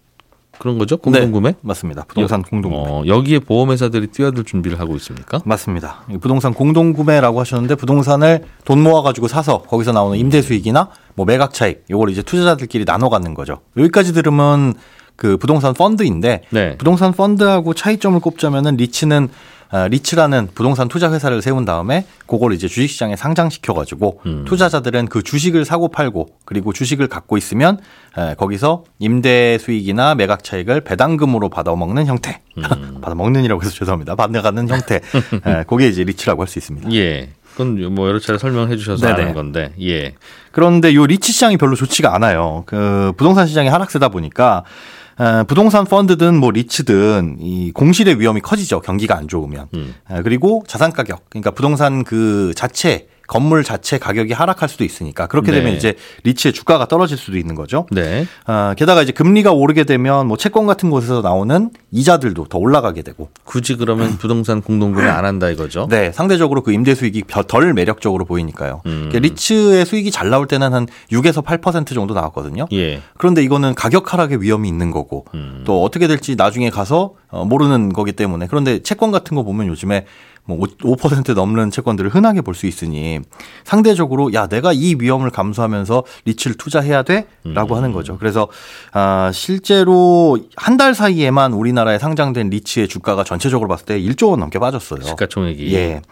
그런 0.59 0.77
거죠? 0.77 0.99
공동 0.99 1.33
구매? 1.33 1.55
맞습니다. 1.63 2.05
부동산 2.09 2.43
공동구매. 2.43 2.91
어, 2.91 3.05
여기에 3.07 3.39
보험회사들이 3.39 4.09
뛰어들 4.09 4.45
준비를 4.45 4.79
하고 4.79 4.97
있습니까? 4.97 5.41
맞습니다. 5.47 6.03
이 6.11 6.19
부동산 6.19 6.53
공동구매라고 6.53 7.41
하셨는데 7.41 7.77
부동산을 7.77 8.45
돈 8.67 8.83
모아가지고 8.83 9.29
사서 9.29 9.63
거기서 9.63 9.93
나오는 9.93 10.19
임대 10.19 10.43
수익이나 10.43 10.91
뭐 11.15 11.25
매각 11.25 11.55
차익 11.55 11.85
요걸 11.89 12.11
이제 12.11 12.21
투자자들끼리 12.21 12.85
나눠 12.85 13.09
갖는 13.09 13.33
거죠. 13.33 13.61
여기까지 13.79 14.13
들으면 14.13 14.75
그 15.19 15.37
부동산 15.37 15.75
펀드인데 15.75 16.43
네. 16.51 16.77
부동산 16.79 17.13
펀드하고 17.13 17.75
차이점을 17.75 18.19
꼽자면은 18.21 18.77
리츠는 18.77 19.29
아, 19.71 19.87
리츠라는 19.87 20.49
부동산 20.55 20.89
투자 20.89 21.13
회사를 21.13 21.43
세운 21.43 21.67
다음에 21.67 22.07
그걸 22.27 22.55
이제 22.55 22.69
주식시장에 22.69 23.17
상장시켜 23.17 23.75
가지고 23.75 24.21
음. 24.25 24.45
투자자들은 24.47 25.09
그 25.09 25.23
주식을 25.23 25.67
사고 25.67 25.89
팔고 25.89 26.29
그리고 26.47 26.73
주식을 26.73 27.09
갖고 27.09 27.37
있으면 27.37 27.79
에, 28.17 28.35
거기서 28.37 28.85
임대 28.99 29.59
수익이나 29.59 30.15
매각 30.15 30.43
차익을 30.43 30.81
배당금으로 30.83 31.51
받아먹는 31.51 32.07
형태. 32.07 32.41
음. 32.57 32.63
받아먹는이라고 33.03 33.61
해서 33.61 33.71
죄송합니다. 33.73 34.15
받아가는 34.15 34.69
형태. 34.71 34.97
에, 35.45 35.65
그게 35.69 35.89
이제 35.89 36.03
리츠라고 36.05 36.41
할 36.43 36.49
수 36.49 36.59
있습니다. 36.59 36.91
예. 36.95 37.31
그건 37.53 37.93
뭐 37.93 38.09
여러 38.09 38.21
차례 38.21 38.39
설명해 38.39 38.77
주셔서 38.77 39.05
네네. 39.07 39.21
아는 39.23 39.35
건데. 39.35 39.73
예. 39.83 40.15
그런데 40.53 40.95
요 40.95 41.05
리츠 41.05 41.31
시장이 41.33 41.59
별로 41.59 41.75
좋지가 41.75 42.15
않아요. 42.15 42.63
그 42.67 43.13
부동산 43.19 43.47
시장이 43.47 43.69
하락세다 43.69 44.09
보니까 44.09 44.63
에, 44.65 45.08
부동산 45.47 45.85
펀드든 45.85 46.37
뭐 46.37 46.51
리츠든 46.51 47.39
이 47.41 47.73
공실의 47.73 48.21
위험이 48.21 48.41
커지죠. 48.41 48.81
경기가 48.81 49.17
안 49.17 49.29
좋으면. 49.29 49.67
음. 49.75 49.95
에, 50.11 50.23
그리고 50.23 50.63
자산 50.67 50.93
가격, 50.93 51.29
그러니까 51.31 51.51
부동산 51.51 52.05
그 52.05 52.53
자체 52.55 53.09
건물 53.29 53.63
자체 53.63 53.99
가격이 53.99 54.33
하락할 54.33 54.69
수도 54.71 54.83
있으니까 54.85 55.27
그렇게 55.27 55.53
되면 55.53 55.71
네. 55.73 55.77
이제 55.77 55.95
리츠의 56.25 56.53
주가가 56.55 56.87
떨어질 56.89 57.19
수도 57.19 57.37
있는 57.37 57.55
거죠. 57.55 57.87
네. 57.93 58.27
아, 58.47 58.75
게다가 58.77 59.03
이제 59.03 59.13
금리가 59.13 59.53
오르게 59.53 59.85
되면 59.85 60.27
뭐 60.27 60.37
채권 60.39 60.67
같은 60.67 60.89
곳에서 60.91 61.21
나오는 61.21 61.71
이자들도 61.93 62.47
더 62.47 62.59
올라가게 62.59 63.03
되고 63.03 63.29
굳이 63.45 63.77
그러면 63.77 64.17
부동산 64.17 64.63
공동구매 64.63 65.07
안 65.07 65.27
한다 65.27 65.51
이거죠? 65.51 65.87
네, 65.91 66.11
상대적으로 66.11 66.63
그 66.63 66.73
임대 66.73 66.95
수익이 66.95 67.25
벼- 67.25 67.43
덜 67.43 67.73
매력적으로 67.75 68.25
보이니까요. 68.25 68.81
음. 68.87 69.09
그러니까 69.11 69.19
리츠의 69.21 69.85
수익이 69.85 70.11
잘 70.11 70.31
나올 70.31 70.47
때는 70.47 70.73
한 70.73 70.87
6에서 71.13 71.45
8% 71.45 71.95
정도 71.95 72.15
나왔거든요. 72.15 72.67
예. 72.73 73.03
그런데 73.19 73.43
이거는 73.43 73.75
가격 73.75 74.15
하락의 74.15 74.41
위험이 74.41 74.69
있는 74.69 74.91
거고 74.91 75.27
음. 75.35 75.63
또 75.67 75.83
어떻게 75.85 76.07
될지 76.09 76.35
나중에 76.35 76.71
가서 76.71 77.13
어, 77.31 77.45
모르는 77.45 77.93
거기 77.93 78.13
때문에 78.13 78.47
그런데 78.49 78.83
채권 78.83 79.11
같은 79.13 79.35
거 79.37 79.43
보면 79.43 79.67
요즘에 79.67 80.07
뭐5% 80.49 81.35
넘는 81.35 81.71
채권들을 81.71 82.11
흔하게 82.11 82.41
볼 82.41 82.55
수 82.55 82.67
있으니 82.67 83.21
상대적으로 83.65 84.33
야 84.33 84.47
내가 84.49 84.73
이 84.73 84.97
위험을 84.99 85.31
감수하면서 85.31 86.05
리츠를 86.25 86.57
투자해야 86.57 87.03
돼라고 87.03 87.77
하는 87.77 87.93
거죠. 87.93 88.17
그래서 88.19 88.49
아 88.93 89.31
실제로 89.33 90.39
한 90.57 90.79
달 90.79 90.95
사이에만 90.95 91.53
우리나라에 91.55 91.99
상장된 91.99 92.51
리츠의 92.51 92.87
주가가 92.89 93.25
전체적으로 93.25 93.69
봤을 93.69 93.85
때 93.87 94.01
1조 94.01 94.31
원 94.31 94.39
넘게 94.41 94.59
빠졌어요. 94.61 95.03
시가총액이. 95.03 95.75
예. 95.75 96.03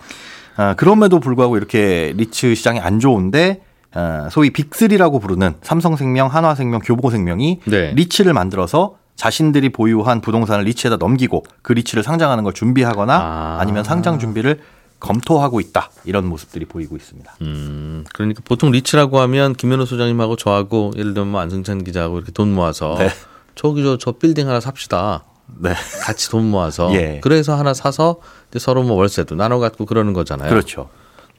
아, 0.57 0.75
그럼에도 0.75 1.21
불구하고 1.21 1.57
이렇게 1.57 2.13
리츠 2.17 2.55
시장이 2.57 2.81
안 2.81 2.99
좋은데 2.99 3.61
아, 3.95 4.29
소위 4.33 4.51
빅3라고 4.51 5.21
부르는 5.21 5.55
삼성생명, 5.63 6.27
한화생명, 6.29 6.81
교보생명이 6.81 7.61
네. 7.67 7.93
리츠를 7.95 8.33
만들어서 8.33 8.97
자신들이 9.17 9.71
보유한 9.71 10.21
부동산을 10.21 10.65
리츠에다 10.65 10.97
넘기고 10.97 11.45
그 11.63 11.73
리츠를 11.73 12.03
상장하는 12.03 12.45
걸 12.45 12.53
준비하거나 12.53 13.15
아. 13.15 13.59
아. 13.61 13.65
니면 13.65 13.83
상장 13.83 14.19
준비를 14.19 14.61
검토하고 15.01 15.61
있다 15.61 15.91
이런 16.05 16.27
모습들이 16.27 16.65
보이고 16.65 16.97
있습니다. 16.97 17.37
음, 17.43 18.05
그러니까 18.15 18.43
보통 18.45 18.71
리츠라고 18.71 19.21
하면 19.21 19.55
김현우 19.55 19.85
소장님하고 19.85 20.37
저하고 20.37 20.93
예를 20.97 21.15
들면 21.15 21.33
뭐 21.33 21.41
안승찬 21.41 21.85
기자하고 21.85 22.17
이렇게 22.19 22.33
돈 22.33 22.55
모아서 22.55 22.97
네. 22.99 23.11
저기 23.55 23.83
저, 23.83 23.99
저 23.99 24.13
빌딩 24.13 24.49
하나 24.49 24.61
삽시다. 24.61 25.25
네, 25.59 25.75
같이 26.03 26.29
돈 26.31 26.51
모아서 26.51 26.93
예. 26.97 27.21
그래서 27.23 27.57
하나 27.57 27.73
사서 27.75 28.17
서로 28.59 28.83
뭐 28.83 28.97
월세도 28.97 29.35
나눠 29.35 29.59
갖고 29.59 29.87
그러는 29.87 30.13
거잖아요. 30.13 30.49
그렇죠. 30.49 30.89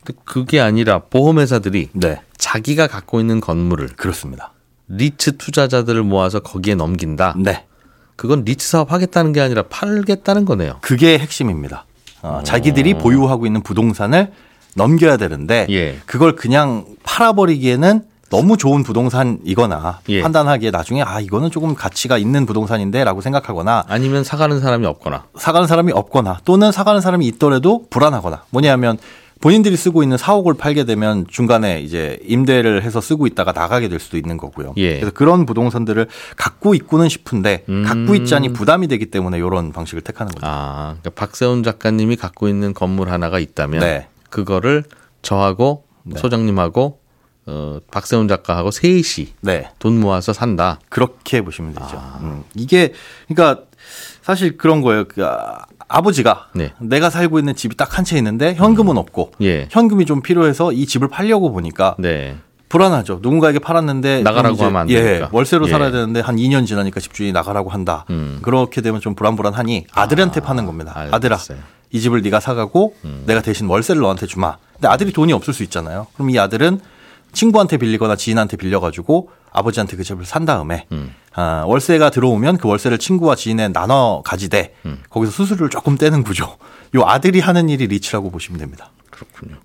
근데 0.04 0.20
그게 0.24 0.60
아니라 0.60 1.00
보험회사들이 1.00 1.90
네, 1.94 2.22
자기가 2.38 2.88
갖고 2.88 3.20
있는 3.20 3.42
건물을 3.42 3.90
그렇습니다. 3.98 4.54
리츠 4.88 5.38
투자자들을 5.38 6.04
모아서 6.04 6.40
거기에 6.40 6.76
넘긴다. 6.76 7.36
네, 7.38 7.66
그건 8.16 8.44
리츠 8.44 8.68
사업 8.68 8.92
하겠다는 8.92 9.34
게 9.34 9.42
아니라 9.42 9.64
팔겠다는 9.64 10.46
거네요. 10.46 10.78
그게 10.82 11.18
핵심입니다. 11.20 11.86
어, 12.22 12.42
자기들이 12.44 12.96
보유하고 12.96 13.46
있는 13.46 13.62
부동산을 13.62 14.32
넘겨야 14.76 15.18
되는데 15.18 15.66
예. 15.70 16.00
그걸 16.06 16.36
그냥 16.36 16.86
팔아버리기에는 17.04 18.02
너무 18.30 18.58
좋은 18.58 18.84
부동산이거나 18.84 20.00
예. 20.10 20.22
판단하기에 20.22 20.72
나중에 20.72 21.02
아 21.02 21.20
이거는 21.20 21.50
조금 21.50 21.76
가치가 21.76 22.18
있는 22.18 22.46
부동산인데라고 22.46 23.22
생각하거나 23.22 23.86
아니면 23.88 24.24
사가는 24.24 24.60
사람이 24.60 24.86
없거나. 24.86 25.26
사가는 25.38 25.68
사람이 25.68 25.92
없거나 25.94 26.42
또는 26.44 26.72
사가는 26.72 27.02
사람이 27.02 27.26
있더라도 27.28 27.86
불안하거나 27.90 28.44
뭐냐면 28.50 28.98
본인들이 29.40 29.78
쓰고 29.78 30.04
있는 30.04 30.18
사옥을 30.18 30.56
팔게 30.56 30.86
되면 30.86 31.26
중간에 31.30 31.82
이제 31.82 32.20
임대를 32.24 32.84
해서 32.84 33.02
쓰고 33.02 33.28
있다가 33.28 33.52
나가게 33.52 33.90
될 33.90 34.00
수도 34.00 34.18
있는 34.18 34.38
거고요. 34.38 34.74
예. 34.78 34.96
그래서 34.96 35.12
그런 35.12 35.46
부동산들을 35.46 36.08
갖고 36.36 36.74
있고는 36.76 37.10
싶은데 37.10 37.64
음. 37.70 37.84
갖고 37.84 38.16
있자니 38.16 38.54
부담이 38.54 38.88
되기 38.88 39.08
때문에 39.08 39.38
이런 39.38 39.72
방식을 39.72 40.02
택하는 40.02 40.32
거죠. 40.32 40.46
아, 40.48 40.96
그러니까 41.00 41.10
박세훈 41.12 41.64
작가님이 41.64 42.16
갖고 42.16 42.48
있는 42.48 42.74
건물 42.74 43.10
하나가 43.10 43.40
있다면 43.40 43.82
네. 43.82 44.08
그거를 44.30 44.84
저하고 45.22 45.84
네. 46.04 46.20
소장님하고 46.20 47.00
어, 47.48 47.80
박세훈 47.92 48.28
작가하고 48.28 48.72
셋이 48.72 49.34
네. 49.42 49.70
돈 49.80 50.00
모아서 50.00 50.34
산다. 50.34 50.80
그렇게 50.90 51.42
보시면 51.42 51.74
되죠. 51.74 52.02
음. 52.22 52.44
이게 52.56 52.94
그러니까 53.28 53.64
사실 54.28 54.58
그런 54.58 54.82
거예요. 54.82 55.06
그 55.08 55.26
아, 55.26 55.60
아버지가 55.88 56.48
네. 56.54 56.74
내가 56.82 57.10
살고 57.10 57.40
있는 57.40 57.56
집이 57.56 57.78
딱 57.78 57.98
한 57.98 58.04
채 58.04 58.18
있는데 58.18 58.56
현금은 58.56 58.98
없고 58.98 59.32
예. 59.42 59.70
현금이 59.72 60.06
좀 60.06 60.22
필요해서 60.22 60.74
이 60.74 60.86
집을 60.86 61.08
팔려고 61.08 61.54
보니까 61.54 61.96
네. 61.98 62.36
불안하죠. 62.68 63.20
누군가에게 63.22 63.60
팔았는데 63.60 64.24
나가라고 64.24 64.56
이제 64.56 64.64
하면 64.66 64.82
안 64.82 64.90
예, 64.90 65.02
되니까. 65.02 65.30
월세로 65.32 65.68
예. 65.68 65.72
살아야 65.72 65.92
되는데 65.92 66.20
한 66.20 66.36
2년 66.36 66.68
지나니까 66.68 67.00
집주인이 67.00 67.32
나가라고 67.32 67.70
한다. 67.70 68.04
음. 68.10 68.40
그렇게 68.42 68.82
되면 68.82 69.00
좀 69.00 69.16
불안불안하니 69.16 69.86
아들한테 69.94 70.42
파는 70.42 70.66
겁니다. 70.66 70.92
알겠어요. 70.94 71.10
음. 71.10 71.16
아들아, 71.16 71.38
이 71.94 72.00
집을 72.02 72.22
네가 72.22 72.42
사가고 72.42 72.96
내가 73.26 73.42
대신 73.42 73.68
월세를 73.68 74.02
너한테 74.02 74.26
주마. 74.26 74.58
근데 74.74 74.90
아들이 74.90 75.14
돈이 75.14 75.32
없을 75.32 75.54
수 75.54 75.64
있잖아요. 75.64 76.08
그럼 76.16 76.32
이 76.32 76.38
아들은 76.38 76.82
친구한테 77.34 77.78
빌리거나 77.78 78.16
지인한테 78.16 78.58
빌려가지고 78.58 79.30
아버지한테 79.52 79.98
그 79.98 80.04
집을 80.04 80.26
산 80.26 80.46
다음에 80.46 80.86
음. 80.92 81.14
아, 81.34 81.64
월세가 81.66 82.10
들어오면 82.10 82.58
그 82.58 82.68
월세를 82.68 82.98
친구와 82.98 83.36
지인에 83.36 83.70
나눠 83.70 84.22
가지되 84.24 84.76
음. 84.86 85.04
거기서 85.10 85.32
수수료를 85.32 85.70
조금 85.70 85.98
떼는 85.98 86.24
구조. 86.24 86.58
요 86.96 87.04
아들이 87.06 87.40
하는 87.40 87.70
일이 87.70 87.88
리치라고 87.88 88.32
보시면 88.32 88.60
됩니다. 88.60 88.92
그렇군요. 89.10 89.56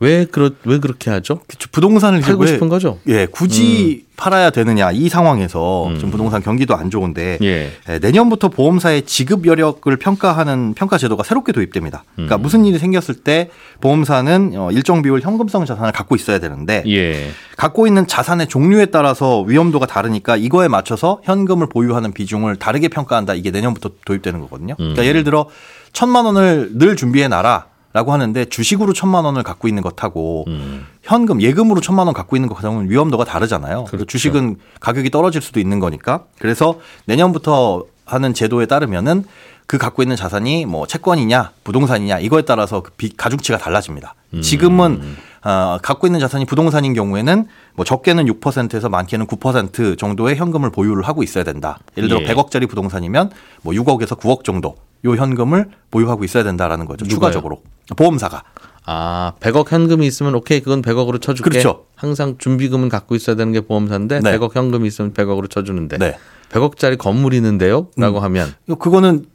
왜 0.00 0.24
그렇 0.26 0.50
왜 0.64 0.78
그렇게 0.78 1.10
하죠? 1.10 1.40
그쵸. 1.48 1.68
부동산을 1.72 2.20
팔고 2.20 2.42
왜- 2.42 2.48
싶은 2.48 2.68
거죠? 2.68 3.00
예, 3.08 3.26
굳이 3.26 4.06
팔아야 4.16 4.50
되느냐 4.50 4.92
이 4.92 5.08
상황에서 5.08 5.88
음. 5.88 5.94
지금 5.96 6.10
부동산 6.10 6.40
경기도 6.40 6.76
안 6.76 6.88
좋은데 6.90 7.38
예. 7.42 7.70
예, 7.88 7.98
내년부터 7.98 8.48
보험사의 8.48 9.02
지급 9.02 9.46
여력을 9.46 9.96
평가하는 9.96 10.74
평가 10.74 10.98
제도가 10.98 11.24
새롭게 11.24 11.50
도입됩니다. 11.52 12.04
그러니까 12.14 12.36
음. 12.36 12.42
무슨 12.42 12.64
일이 12.64 12.78
생겼을 12.78 13.16
때 13.16 13.50
보험사는 13.80 14.52
어, 14.56 14.70
일정 14.70 15.02
비율 15.02 15.20
현금성 15.20 15.64
자산을 15.66 15.90
갖고 15.90 16.14
있어야 16.14 16.38
되는데 16.38 16.84
예. 16.86 17.30
갖고 17.56 17.88
있는 17.88 18.06
자산의 18.06 18.46
종류에 18.48 18.86
따라서 18.86 19.40
위험도가 19.42 19.86
다르니까 19.86 20.36
이거에 20.36 20.68
맞춰서 20.68 21.20
현금을 21.24 21.68
보유하는 21.68 22.12
비중을 22.12 22.56
다르게 22.56 22.86
평가한다. 22.88 23.34
이게 23.34 23.50
내년부터 23.50 23.90
도입되는 24.04 24.38
거거든요. 24.42 24.76
그러니까 24.76 25.02
음. 25.02 25.06
예를 25.06 25.24
들어 25.24 25.48
천만 25.92 26.24
원을 26.24 26.70
늘 26.74 26.94
준비해 26.94 27.26
놔라. 27.26 27.66
라고 27.98 28.12
하는데 28.12 28.44
주식으로 28.44 28.92
천만 28.92 29.24
원을 29.24 29.42
갖고 29.42 29.66
있는 29.66 29.82
것하고 29.82 30.44
음. 30.46 30.86
현금 31.02 31.42
예금으로 31.42 31.80
천만 31.80 32.06
원 32.06 32.14
갖고 32.14 32.36
있는 32.36 32.48
것하고는 32.48 32.88
위험도가 32.88 33.24
다르잖아요. 33.24 33.86
그렇죠. 33.86 34.04
주식은 34.04 34.56
가격이 34.78 35.10
떨어질 35.10 35.42
수도 35.42 35.58
있는 35.58 35.80
거니까. 35.80 36.22
그래서 36.38 36.78
내년부터 37.06 37.86
하는 38.04 38.34
제도에 38.34 38.66
따르면은 38.66 39.24
그 39.66 39.78
갖고 39.78 40.02
있는 40.02 40.14
자산이 40.14 40.64
뭐 40.64 40.86
채권이냐 40.86 41.50
부동산이냐 41.64 42.20
이거에 42.20 42.42
따라서 42.42 42.82
그 42.82 42.92
비- 42.96 43.16
가중치가 43.16 43.58
달라집니다. 43.58 44.14
음. 44.34 44.42
지금은 44.42 45.16
어, 45.44 45.78
갖고 45.82 46.06
있는 46.06 46.20
자산이 46.20 46.44
부동산인 46.44 46.94
경우에는 46.94 47.46
뭐 47.74 47.84
적게는 47.84 48.26
6%에서 48.26 48.88
많게는 48.88 49.26
9% 49.26 49.98
정도의 49.98 50.36
현금을 50.36 50.70
보유를 50.70 51.02
하고 51.04 51.22
있어야 51.22 51.44
된다. 51.44 51.78
예를 51.96 52.08
들어 52.08 52.20
예. 52.22 52.26
100억짜리 52.26 52.68
부동산이면 52.68 53.30
뭐 53.62 53.74
6억에서 53.74 54.18
9억 54.18 54.44
정도 54.44 54.76
요 55.04 55.14
현금을 55.14 55.70
보유하고 55.90 56.24
있어야 56.24 56.42
된다라는 56.42 56.86
거죠. 56.86 57.04
누가요? 57.04 57.30
추가적으로 57.30 57.62
보험사가. 57.96 58.42
아, 58.90 59.32
100억 59.40 59.70
현금이 59.70 60.06
있으면 60.06 60.34
오케이, 60.34 60.60
그건 60.60 60.80
100억으로 60.80 61.20
쳐줄게. 61.20 61.50
그렇죠. 61.50 61.84
항상 61.94 62.36
준비금은 62.38 62.88
갖고 62.88 63.14
있어야 63.14 63.36
되는 63.36 63.52
게 63.52 63.60
보험사인데 63.60 64.20
네. 64.20 64.38
100억 64.38 64.56
현금이 64.56 64.88
있으면 64.88 65.12
100억으로 65.12 65.50
쳐주는데 65.50 65.98
네. 65.98 66.16
100억짜리 66.50 66.96
건물 66.96 67.34
있는데요? 67.34 67.88
라고 67.96 68.18
음. 68.18 68.24
하면 68.24 68.54
그거는 68.78 69.26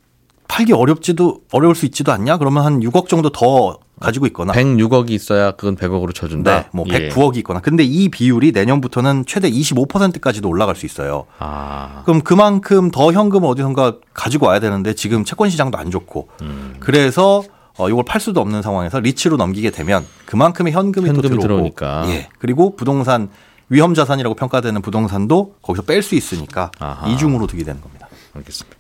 팔기 0.48 0.74
어렵지도 0.74 1.42
어려울 1.52 1.76
수 1.76 1.86
있지도 1.86 2.12
않냐? 2.12 2.38
그러면 2.38 2.66
한 2.66 2.80
6억 2.80 3.08
정도 3.08 3.30
더 3.30 3.78
가지고 4.04 4.26
있거나 4.28 4.52
106억이 4.54 5.12
있어야 5.12 5.52
그건 5.52 5.76
100억으로 5.78 6.14
쳐준다. 6.14 6.56
네, 6.60 6.68
뭐 6.74 6.86
예. 6.90 7.10
109억이 7.10 7.38
있거나. 7.38 7.62
근데 7.62 7.84
이 7.84 8.10
비율이 8.10 8.52
내년부터는 8.52 9.26
최대 9.26 9.50
25%까지도 9.50 10.50
올라갈 10.50 10.76
수 10.76 10.86
있어요. 10.86 11.26
아, 11.40 12.04
그럼 12.06 12.22
그만큼 12.22 12.92
더 12.92 13.14
현금을 13.14 13.48
어디선가 13.48 13.98
가지고 14.14 14.48
와야 14.48 14.60
되는데 14.60 14.94
지금 14.94 15.24
채권 15.24 15.50
시장도 15.50 15.78
안 15.78 15.90
좋고. 15.90 16.28
음. 16.42 16.76
그래서 16.80 17.44
어 17.78 17.90
이걸 17.90 18.04
팔 18.06 18.20
수도 18.22 18.42
없는 18.42 18.62
상황에서 18.62 19.00
리치로 19.00 19.38
넘기게 19.38 19.72
되면 19.72 20.06
그만큼의 20.26 20.74
현금이, 20.74 21.08
또 21.08 21.14
현금이 21.16 21.30
들어오고. 21.30 21.42
들어오니까. 21.42 22.06
예. 22.10 22.30
그리고 22.40 22.76
부동산 22.76 23.30
위험 23.70 23.94
자산이라고 23.94 24.36
평가되는 24.36 24.82
부동산도 24.82 25.56
거기서 25.62 25.84
뺄 25.84 26.04
수 26.04 26.16
있으니까 26.16 26.70
아하. 26.80 27.08
이중으로 27.10 27.48
두게 27.48 27.64
되는 27.64 27.82
겁니다. 27.82 28.10
알겠습니다. 28.34 28.78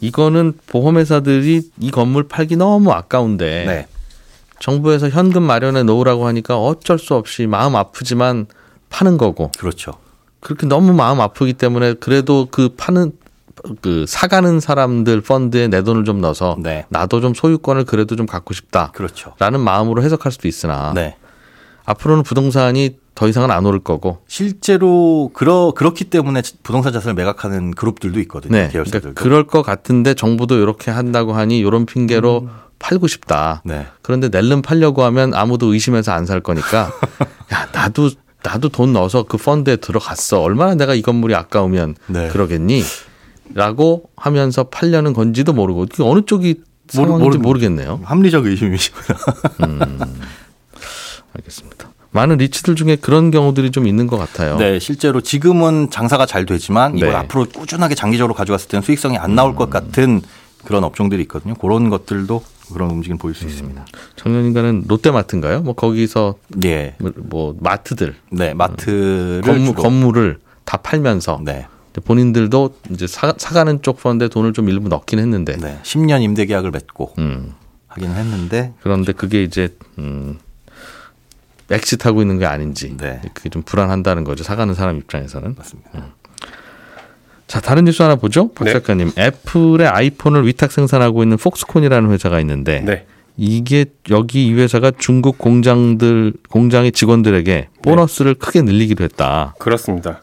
이거는 0.00 0.54
보험회사들이 0.66 1.70
이 1.80 1.90
건물 1.90 2.26
팔기 2.26 2.56
너무 2.56 2.90
아까운데 2.92 3.64
네. 3.66 3.86
정부에서 4.58 5.08
현금 5.08 5.42
마련해 5.42 5.82
놓으라고 5.82 6.26
하니까 6.26 6.58
어쩔 6.58 6.98
수 6.98 7.14
없이 7.14 7.46
마음 7.46 7.76
아프지만 7.76 8.46
파는 8.88 9.18
거고 9.18 9.50
그렇죠. 9.58 9.92
그렇게 10.40 10.66
너무 10.66 10.92
마음 10.92 11.20
아프기 11.20 11.54
때문에 11.54 11.94
그래도 11.94 12.48
그 12.50 12.70
파는 12.76 13.12
그 13.80 14.04
사가는 14.06 14.60
사람들 14.60 15.22
펀드에 15.22 15.68
내 15.68 15.82
돈을 15.82 16.04
좀 16.04 16.20
넣어서 16.20 16.56
네. 16.60 16.86
나도 16.88 17.20
좀 17.20 17.34
소유권을 17.34 17.84
그래도 17.84 18.16
좀 18.16 18.26
갖고 18.26 18.54
싶다라는 18.54 18.92
그렇죠. 18.92 19.34
마음으로 19.40 20.02
해석할 20.02 20.30
수도 20.30 20.46
있으나 20.46 20.92
네. 20.94 21.16
앞으로는 21.84 22.22
부동산이 22.22 22.98
더 23.14 23.26
이상은 23.26 23.50
안 23.50 23.64
오를 23.64 23.80
거고 23.80 24.18
실제로 24.28 25.30
그러 25.32 25.72
그렇기 25.74 26.04
때문에 26.04 26.42
부동산 26.62 26.92
자산을 26.92 27.14
매각하는 27.14 27.70
그룹들도 27.70 28.20
있거든요. 28.20 28.52
네 28.52 28.68
계열사들도. 28.68 29.14
그러니까 29.14 29.22
그럴 29.22 29.46
것 29.46 29.62
같은데 29.62 30.12
정부도 30.14 30.58
이렇게 30.58 30.90
한다고 30.90 31.32
하니 31.32 31.58
이런 31.58 31.86
핑계로 31.86 32.48
팔고 32.78 33.06
싶다 33.06 33.62
네. 33.64 33.86
그런데 34.02 34.28
낼름 34.28 34.62
팔려고 34.62 35.02
하면 35.04 35.34
아무도 35.34 35.72
의심해서 35.72 36.12
안 36.12 36.26
살 36.26 36.40
거니까 36.40 36.90
야 37.52 37.68
나도 37.72 38.10
나도 38.42 38.68
돈 38.68 38.92
넣어서 38.92 39.22
그 39.24 39.36
펀드에 39.38 39.76
들어갔어 39.76 40.40
얼마나 40.40 40.74
내가 40.74 40.94
이 40.94 41.02
건물이 41.02 41.34
아까우면 41.34 41.96
네. 42.08 42.28
그러겠니? 42.28 42.82
라고 43.54 44.10
하면서 44.16 44.64
팔려는 44.64 45.12
건지도 45.12 45.52
모르고 45.52 45.86
어느 46.00 46.22
쪽이 46.26 46.54
모르- 46.94 47.06
상황인지 47.08 47.38
모르- 47.38 47.38
모르 47.38 47.60
겠네요. 47.60 48.00
합리적 48.04 48.46
의심이시구나. 48.46 49.08
알겠습니다. 51.34 51.90
많은 52.10 52.38
리츠들 52.38 52.76
중에 52.76 52.96
그런 52.96 53.30
경우들이 53.30 53.70
좀 53.70 53.86
있는 53.86 54.06
것 54.06 54.16
같아요. 54.16 54.56
네, 54.56 54.78
실제로 54.78 55.20
지금은 55.20 55.90
장사가 55.90 56.24
잘 56.26 56.46
되지만 56.46 56.96
이걸 56.96 57.10
네. 57.10 57.14
앞으로 57.16 57.44
꾸준하게 57.46 57.94
장기적으로 57.94 58.32
가져갔을 58.34 58.68
때는 58.68 58.82
수익성이 58.82 59.18
안 59.18 59.34
나올 59.34 59.54
것 59.54 59.68
같은 59.70 60.22
그런 60.64 60.84
업종들이 60.84 61.22
있거든요. 61.22 61.54
그런 61.54 61.90
것들도 61.90 62.42
그런 62.72 62.90
움직임 62.90 63.18
보일 63.18 63.34
수 63.34 63.46
있습니다. 63.46 63.86
청년인가는 64.16 64.84
롯데마트인가요? 64.88 65.60
뭐 65.62 65.74
거기서 65.74 66.34
예. 66.64 66.96
뭐- 66.98 67.12
뭐 67.16 67.56
마트들 67.60 68.16
네, 68.30 68.54
마트를 68.54 69.42
건물 69.44 69.66
주로- 69.66 69.82
건물을 69.82 70.38
다 70.64 70.78
팔면서 70.78 71.40
네. 71.44 71.66
본인들도 72.04 72.74
이제 72.90 73.06
사, 73.06 73.32
사가는 73.38 73.82
쪽 73.82 74.00
펀드에 74.00 74.28
돈을 74.28 74.52
좀 74.52 74.68
일부 74.68 74.88
넣긴 74.88 75.18
했는데 75.18 75.56
네. 75.56 75.78
10년 75.82 76.22
임대 76.22 76.44
계약을 76.44 76.70
맺고 76.72 77.14
음, 77.18 77.54
하기는 77.86 78.14
했는데 78.16 78.74
그런데 78.82 79.12
그게 79.12 79.42
이제 79.44 79.74
음, 79.98 80.38
exit하고 81.70 82.20
있는 82.20 82.38
게 82.38 82.46
아닌지 82.46 82.96
네. 82.96 83.20
그게 83.34 83.48
좀 83.48 83.62
불안하다는 83.62 84.24
거죠. 84.24 84.44
사가는 84.44 84.74
사람 84.74 84.98
입장에서는. 84.98 85.54
맞습니다. 85.56 86.14
자, 87.46 87.60
다른 87.60 87.84
뉴스 87.84 88.02
하나 88.02 88.16
보죠. 88.16 88.48
박 88.52 88.64
네. 88.64 88.72
작가님. 88.72 89.12
애플의 89.16 89.86
아이폰을 89.86 90.46
위탁 90.46 90.72
생산하고 90.72 91.22
있는 91.22 91.36
폭스콘이라는 91.36 92.10
회사가 92.10 92.40
있는데 92.40 92.80
네. 92.80 93.06
이게 93.36 93.84
여기 94.10 94.46
이 94.46 94.54
회사가 94.54 94.92
중국 94.98 95.38
공장들 95.38 96.32
공장의 96.50 96.92
직원들에게 96.92 97.68
보너스를 97.82 98.34
크게 98.34 98.62
늘리기로 98.62 99.04
했다. 99.04 99.54
그렇습니다. 99.58 100.22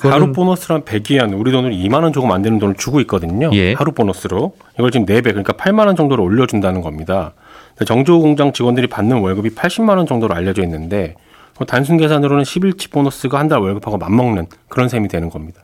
하루 0.00 0.32
보너스란 0.32 0.82
100위안 0.82 1.38
우리 1.38 1.52
돈으로 1.52 1.72
2만 1.72 2.02
원 2.02 2.12
조금 2.12 2.32
안 2.32 2.42
되는 2.42 2.58
돈을 2.58 2.74
주고 2.76 3.00
있거든요. 3.02 3.50
예. 3.52 3.74
하루 3.74 3.92
보너스로 3.92 4.56
이걸 4.76 4.90
지금 4.90 5.06
4배 5.06 5.24
그러니까 5.24 5.52
8만 5.52 5.86
원 5.86 5.94
정도로 5.94 6.24
올려 6.24 6.46
준다는 6.46 6.80
겁니다. 6.80 7.34
근데 7.76 7.84
정조 7.84 8.18
공장 8.20 8.52
직원들이 8.52 8.88
받는 8.88 9.18
월급이 9.18 9.50
80만 9.50 9.96
원 9.96 10.06
정도로 10.06 10.34
알려져 10.34 10.62
있는데 10.64 11.14
뭐 11.58 11.66
단순 11.66 11.98
계산으로는 11.98 12.42
10일치 12.42 12.90
보너스가 12.90 13.38
한 13.38 13.48
달 13.48 13.60
월급하고 13.60 13.98
맞먹는 13.98 14.46
그런 14.68 14.88
셈이 14.88 15.06
되는 15.06 15.30
겁니다. 15.30 15.60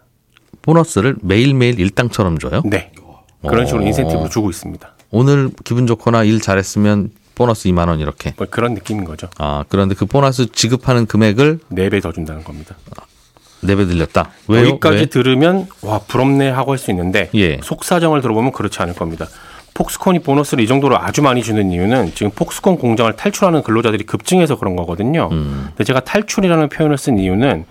보너스를 0.63 1.17
매일매일 1.23 1.79
일당처럼 1.81 2.39
줘요. 2.39 2.63
네. 2.65 2.91
그런 3.47 3.67
식으로 3.67 3.83
어. 3.85 3.87
인센티브로 3.87 4.29
주고 4.29 4.51
있습니다. 4.51 4.89
오늘 5.11 5.51
기분 5.65 5.87
좋거나 5.87 6.25
일 6.25 6.41
잘했으면 6.41 7.11
보너스 7.35 7.69
2만 7.69 7.89
원 7.89 8.01
이렇게. 8.01 8.35
뭐 8.37 8.47
그런 8.51 8.75
느낌인 8.75 9.05
거죠. 9.05 9.29
아, 9.39 9.65
그런데 9.69 9.95
그 9.95 10.05
보너스 10.05 10.51
지급하는 10.53 11.07
금액을 11.07 11.61
4배 11.73 12.03
더 12.03 12.13
준다는 12.13 12.45
겁니다. 12.45 12.77
네배 13.63 13.85
늘렸다. 13.87 14.31
왜요? 14.49 14.69
여기까지 14.69 14.97
왜? 14.97 15.07
들으면 15.07 15.67
와 15.83 15.99
부럽네 15.99 16.49
하고 16.51 16.73
할 16.73 16.79
수 16.79 16.91
있는데 16.91 17.29
예. 17.35 17.59
속사정을 17.63 18.23
들어보면 18.23 18.53
그렇지 18.53 18.81
않을 18.81 18.95
겁니다. 18.95 19.27
폭스콘이 19.75 20.21
보너스를 20.21 20.65
이 20.65 20.67
정도로 20.67 20.99
아주 20.99 21.23
많이 21.23 21.43
주는 21.43 21.71
이유는 21.71 22.13
지금 22.15 22.31
폭스콘 22.35 22.77
공장을 22.79 23.11
탈출하는 23.17 23.63
근로자들이 23.63 24.05
급증해서 24.05 24.57
그런 24.59 24.77
거거든요. 24.77 25.29
음. 25.33 25.67
근데 25.69 25.85
제가 25.85 26.01
탈출이라는 26.01 26.69
표현을 26.71 26.97
쓴 26.99 27.19
이유는 27.19 27.65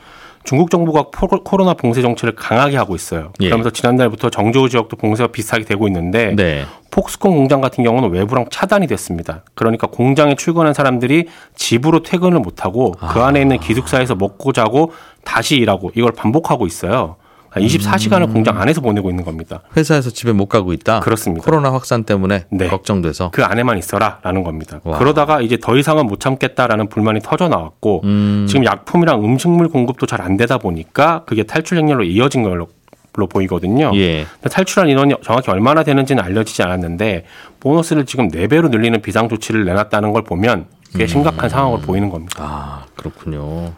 중국 0.50 0.72
정부가 0.72 1.12
코로나 1.44 1.76
봉쇄 1.76 2.02
정책을 2.02 2.34
강하게 2.34 2.76
하고 2.76 2.96
있어요. 2.96 3.34
예. 3.40 3.50
그러면서 3.50 3.70
지난달부터 3.70 4.32
정저우 4.32 4.68
지역도 4.68 4.98
봉쇄가 4.98 5.32
비슷하게 5.32 5.64
되고 5.64 5.86
있는데 5.86 6.34
네. 6.36 6.66
폭스콘 6.90 7.36
공장 7.36 7.62
같은 7.62 7.84
경우는 7.84 8.10
외부랑 8.10 8.48
차단이 8.50 8.88
됐습니다. 8.88 9.44
그러니까 9.54 9.86
공장에 9.86 10.34
출근한 10.34 10.74
사람들이 10.74 11.28
집으로 11.56 12.02
퇴근을 12.02 12.40
못하고 12.40 12.94
그 12.94 13.20
안에 13.20 13.42
있는 13.42 13.60
기숙사에서 13.60 14.16
먹고 14.16 14.52
자고 14.52 14.92
다시 15.24 15.56
일하고 15.58 15.92
이걸 15.94 16.14
반복하고 16.14 16.66
있어요. 16.66 17.18
24시간을 17.52 18.28
음. 18.30 18.34
공장 18.34 18.62
안에서 18.62 18.82
보내고 18.82 19.10
있는 19.10 19.26
겁니다. 19.26 19.62
회사에서 19.76 20.12
집에 20.12 20.32
못 20.32 20.46
가고 20.48 20.72
있다. 20.74 21.00
그렇습니다. 21.00 21.44
코로나 21.44 21.74
확산 21.74 22.04
때문에 22.04 22.46
네. 22.52 22.68
걱정돼서. 22.68 23.32
그 23.32 23.44
안에만 23.44 23.78
있어라라는 23.78 24.44
겁니다. 24.44 24.80
와. 24.84 24.98
그러다가 25.00 25.42
이제 25.42 25.58
더 25.60 25.76
이상은 25.76 26.06
못 26.06 26.20
참겠다라는 26.20 26.90
불만이 26.90 27.22
터져 27.24 27.48
나왔고 27.48 28.02
음. 28.04 28.46
지금 28.48 28.66
약품이랑 28.66 29.24
음식물 29.26 29.70
공급도 29.70 30.06
잘 30.06 30.20
안 30.20 30.36
되다 30.36 30.58
보니까 30.58 31.24
그게 31.26 31.44
탈출 31.44 31.78
행렬로 31.78 32.04
이어진 32.04 32.44
걸로 32.44 32.68
로 33.14 33.26
보이거든요. 33.28 33.92
예. 33.96 34.26
탈출한 34.52 34.88
인원이 34.90 35.16
정확히 35.24 35.50
얼마나 35.50 35.82
되는지는 35.84 36.22
알려지지 36.24 36.62
않았는데 36.62 37.26
보너스를 37.60 38.06
지금 38.06 38.30
4배로 38.30 38.70
늘리는 38.70 39.02
비상 39.02 39.28
조치를 39.30 39.66
내놨다는 39.66 40.12
걸 40.14 40.24
보면 40.24 40.68
꽤 40.96 41.08
심각한 41.08 41.50
상황으로 41.50 41.82
보이는 41.82 42.10
겁니다. 42.10 42.36
아 42.38 42.86
그렇군요. 42.96 43.72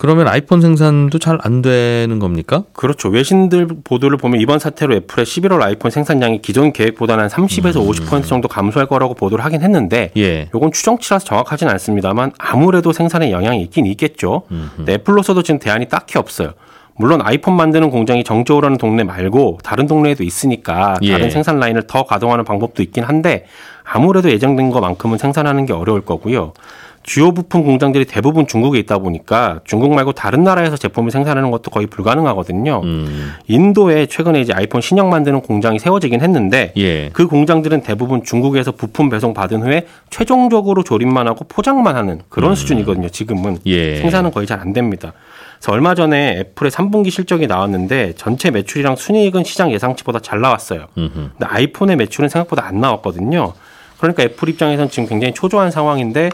그러면 0.00 0.28
아이폰 0.28 0.62
생산도 0.62 1.18
잘 1.18 1.38
안 1.42 1.60
되는 1.60 2.18
겁니까? 2.18 2.64
그렇죠. 2.72 3.10
외신들 3.10 3.68
보도를 3.84 4.16
보면 4.16 4.40
이번 4.40 4.58
사태로 4.58 4.94
애플의 4.94 5.26
11월 5.26 5.60
아이폰 5.60 5.90
생산량이 5.90 6.40
기존 6.40 6.72
계획보다는 6.72 7.24
한 7.24 7.28
30에서 7.30 7.86
50% 7.86 8.26
정도 8.26 8.48
감소할 8.48 8.86
거라고 8.88 9.12
보도를 9.12 9.44
하긴 9.44 9.60
했는데 9.60 10.10
예. 10.16 10.48
요건 10.54 10.72
추정치라서 10.72 11.26
정확하진 11.26 11.68
않습니다만 11.68 12.32
아무래도 12.38 12.92
생산에 12.92 13.30
영향이 13.30 13.60
있긴 13.64 13.84
있겠죠. 13.86 14.44
애플로서도 14.88 15.42
지금 15.42 15.58
대안이 15.58 15.88
딱히 15.88 16.18
없어요. 16.18 16.52
물론 16.96 17.20
아이폰 17.22 17.54
만드는 17.56 17.90
공장이 17.90 18.24
정저우라는 18.24 18.78
동네 18.78 19.04
말고 19.04 19.58
다른 19.62 19.86
동네에도 19.86 20.24
있으니까 20.24 20.96
예. 21.02 21.12
다른 21.12 21.30
생산 21.30 21.60
라인을 21.60 21.86
더 21.86 22.04
가동하는 22.04 22.44
방법도 22.44 22.82
있긴 22.82 23.04
한데 23.04 23.44
아무래도 23.84 24.30
예정된 24.30 24.70
것만큼은 24.70 25.18
생산하는 25.18 25.66
게 25.66 25.74
어려울 25.74 26.00
거고요. 26.02 26.54
주요 27.02 27.32
부품 27.32 27.64
공장들이 27.64 28.04
대부분 28.04 28.46
중국에 28.46 28.78
있다 28.78 28.98
보니까 28.98 29.60
중국 29.64 29.92
말고 29.94 30.12
다른 30.12 30.44
나라에서 30.44 30.76
제품을 30.76 31.10
생산하는 31.10 31.50
것도 31.50 31.70
거의 31.70 31.86
불가능하거든요. 31.88 32.82
음. 32.84 33.32
인도에 33.48 34.06
최근에 34.06 34.40
이제 34.40 34.52
아이폰 34.52 34.80
신형 34.80 35.10
만드는 35.10 35.40
공장이 35.40 35.78
세워지긴 35.78 36.20
했는데 36.20 36.72
예. 36.76 37.08
그 37.08 37.26
공장들은 37.26 37.82
대부분 37.82 38.22
중국에서 38.22 38.72
부품 38.72 39.08
배송 39.08 39.34
받은 39.34 39.62
후에 39.62 39.86
최종적으로 40.10 40.84
조립만 40.84 41.26
하고 41.26 41.44
포장만 41.48 41.96
하는 41.96 42.20
그런 42.28 42.54
수준이거든요. 42.54 43.08
지금은 43.08 43.52
음. 43.52 43.58
예. 43.66 43.96
생산은 43.96 44.30
거의 44.30 44.46
잘 44.46 44.60
안 44.60 44.74
됩니다. 44.74 45.14
그래서 45.58 45.72
얼마 45.72 45.94
전에 45.94 46.38
애플의 46.38 46.70
3분기 46.70 47.10
실적이 47.10 47.46
나왔는데 47.46 48.14
전체 48.16 48.50
매출이랑 48.50 48.96
순이익은 48.96 49.44
시장 49.44 49.72
예상치보다 49.72 50.20
잘 50.20 50.40
나왔어요. 50.40 50.86
음흠. 50.96 51.12
근데 51.14 51.46
아이폰의 51.46 51.96
매출은 51.96 52.28
생각보다 52.28 52.66
안 52.66 52.80
나왔거든요. 52.80 53.54
그러니까 54.00 54.22
애플 54.22 54.48
입장에서는 54.48 54.90
지금 54.90 55.08
굉장히 55.08 55.34
초조한 55.34 55.70
상황인데 55.70 56.30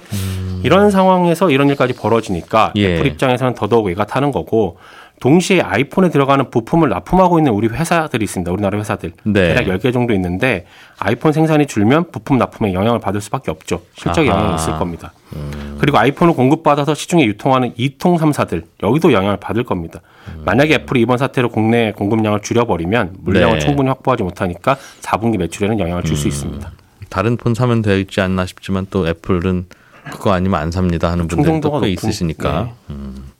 이런 0.63 0.91
상황에서 0.91 1.51
이런 1.51 1.69
일까지 1.69 1.95
벌어지니까 1.95 2.73
예. 2.77 2.95
애플 2.95 3.07
입장에서는 3.07 3.55
더더욱 3.55 3.87
애가 3.87 4.05
타는 4.05 4.33
거고 4.33 4.79
동시에 5.21 5.63
아이폰에 5.63 6.11
들어가는 6.11 6.51
부품을 6.51 6.91
납품하고 6.91 7.39
있는 7.39 7.53
우리 7.53 7.69
회사들이 7.69 8.25
있습니다. 8.25 8.53
우리나라 8.53 8.79
회사들. 8.79 9.13
네. 9.25 9.55
대략 9.55 9.65
10개 9.65 9.93
정도 9.93 10.13
있는데 10.13 10.67
아이폰 10.99 11.33
생산이 11.33 11.67
줄면 11.67 12.11
부품 12.11 12.37
납품에 12.37 12.75
영향을 12.75 13.01
받을 13.01 13.21
수밖에 13.23 13.51
없죠. 13.51 13.81
실적. 13.95 14.27
영향이 14.27 14.57
있을 14.57 14.75
겁니다. 14.75 15.13
그리고 15.79 15.99
아이폰을 15.99 16.35
공급받아서 16.35 16.95
시중에 16.95 17.25
유통하는 17.25 17.73
이통 17.77 18.19
3사들 18.19 18.65
여기도 18.83 19.13
영향을 19.13 19.39
받을 19.39 19.65
겁니다. 19.65 20.01
만약에 20.45 20.75
애플이 20.75 21.01
이번 21.01 21.17
사태로 21.17 21.49
국내 21.49 21.93
공급량을 21.93 22.41
줄여버리면 22.43 23.17
물량을 23.21 23.59
네. 23.59 23.65
충분히 23.65 23.89
확보하지 23.89 24.23
못하니까 24.23 24.77
4분기 25.01 25.39
매출에는 25.39 25.79
영향을 25.79 26.03
줄수 26.03 26.29
있습니다. 26.29 26.71
다른 27.17 27.39
폰 27.39 27.55
사면 27.55 27.81
되지 27.81 28.21
않나 28.21 28.45
싶지만 28.45 28.87
또 28.91 29.09
애플은 29.09 29.65
그거 30.13 30.33
아니면 30.33 30.61
안 30.61 30.71
삽니다 30.71 31.11
하는 31.11 31.27
분들도 31.29 31.81
꽤 31.81 31.89
있으시니까 31.89 32.65
네. 32.65 32.75
음, 32.91 33.33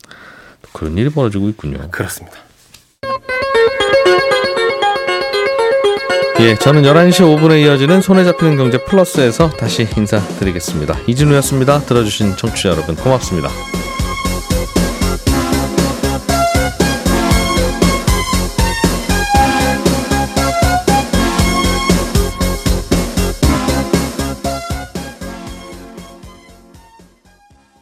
또 0.63 0.69
그런 0.73 0.97
일이 0.97 1.11
벌어지고 1.11 1.51
있군요. 1.51 1.87
그렇습니다. 1.91 2.39
예, 6.41 6.55
저는 6.55 6.85
11시 6.85 7.39
5분에 7.39 7.63
이어지는 7.65 8.01
손에 8.01 8.25
잡히는 8.25 8.57
경제 8.57 8.83
플러스에서 8.83 9.51
다시 9.51 9.87
인사드리겠습니다. 9.95 10.97
이진우였습니다. 11.07 11.81
들어주신 11.81 12.37
청취자 12.37 12.71
여러분 12.71 12.97
고맙습니다. 12.97 13.51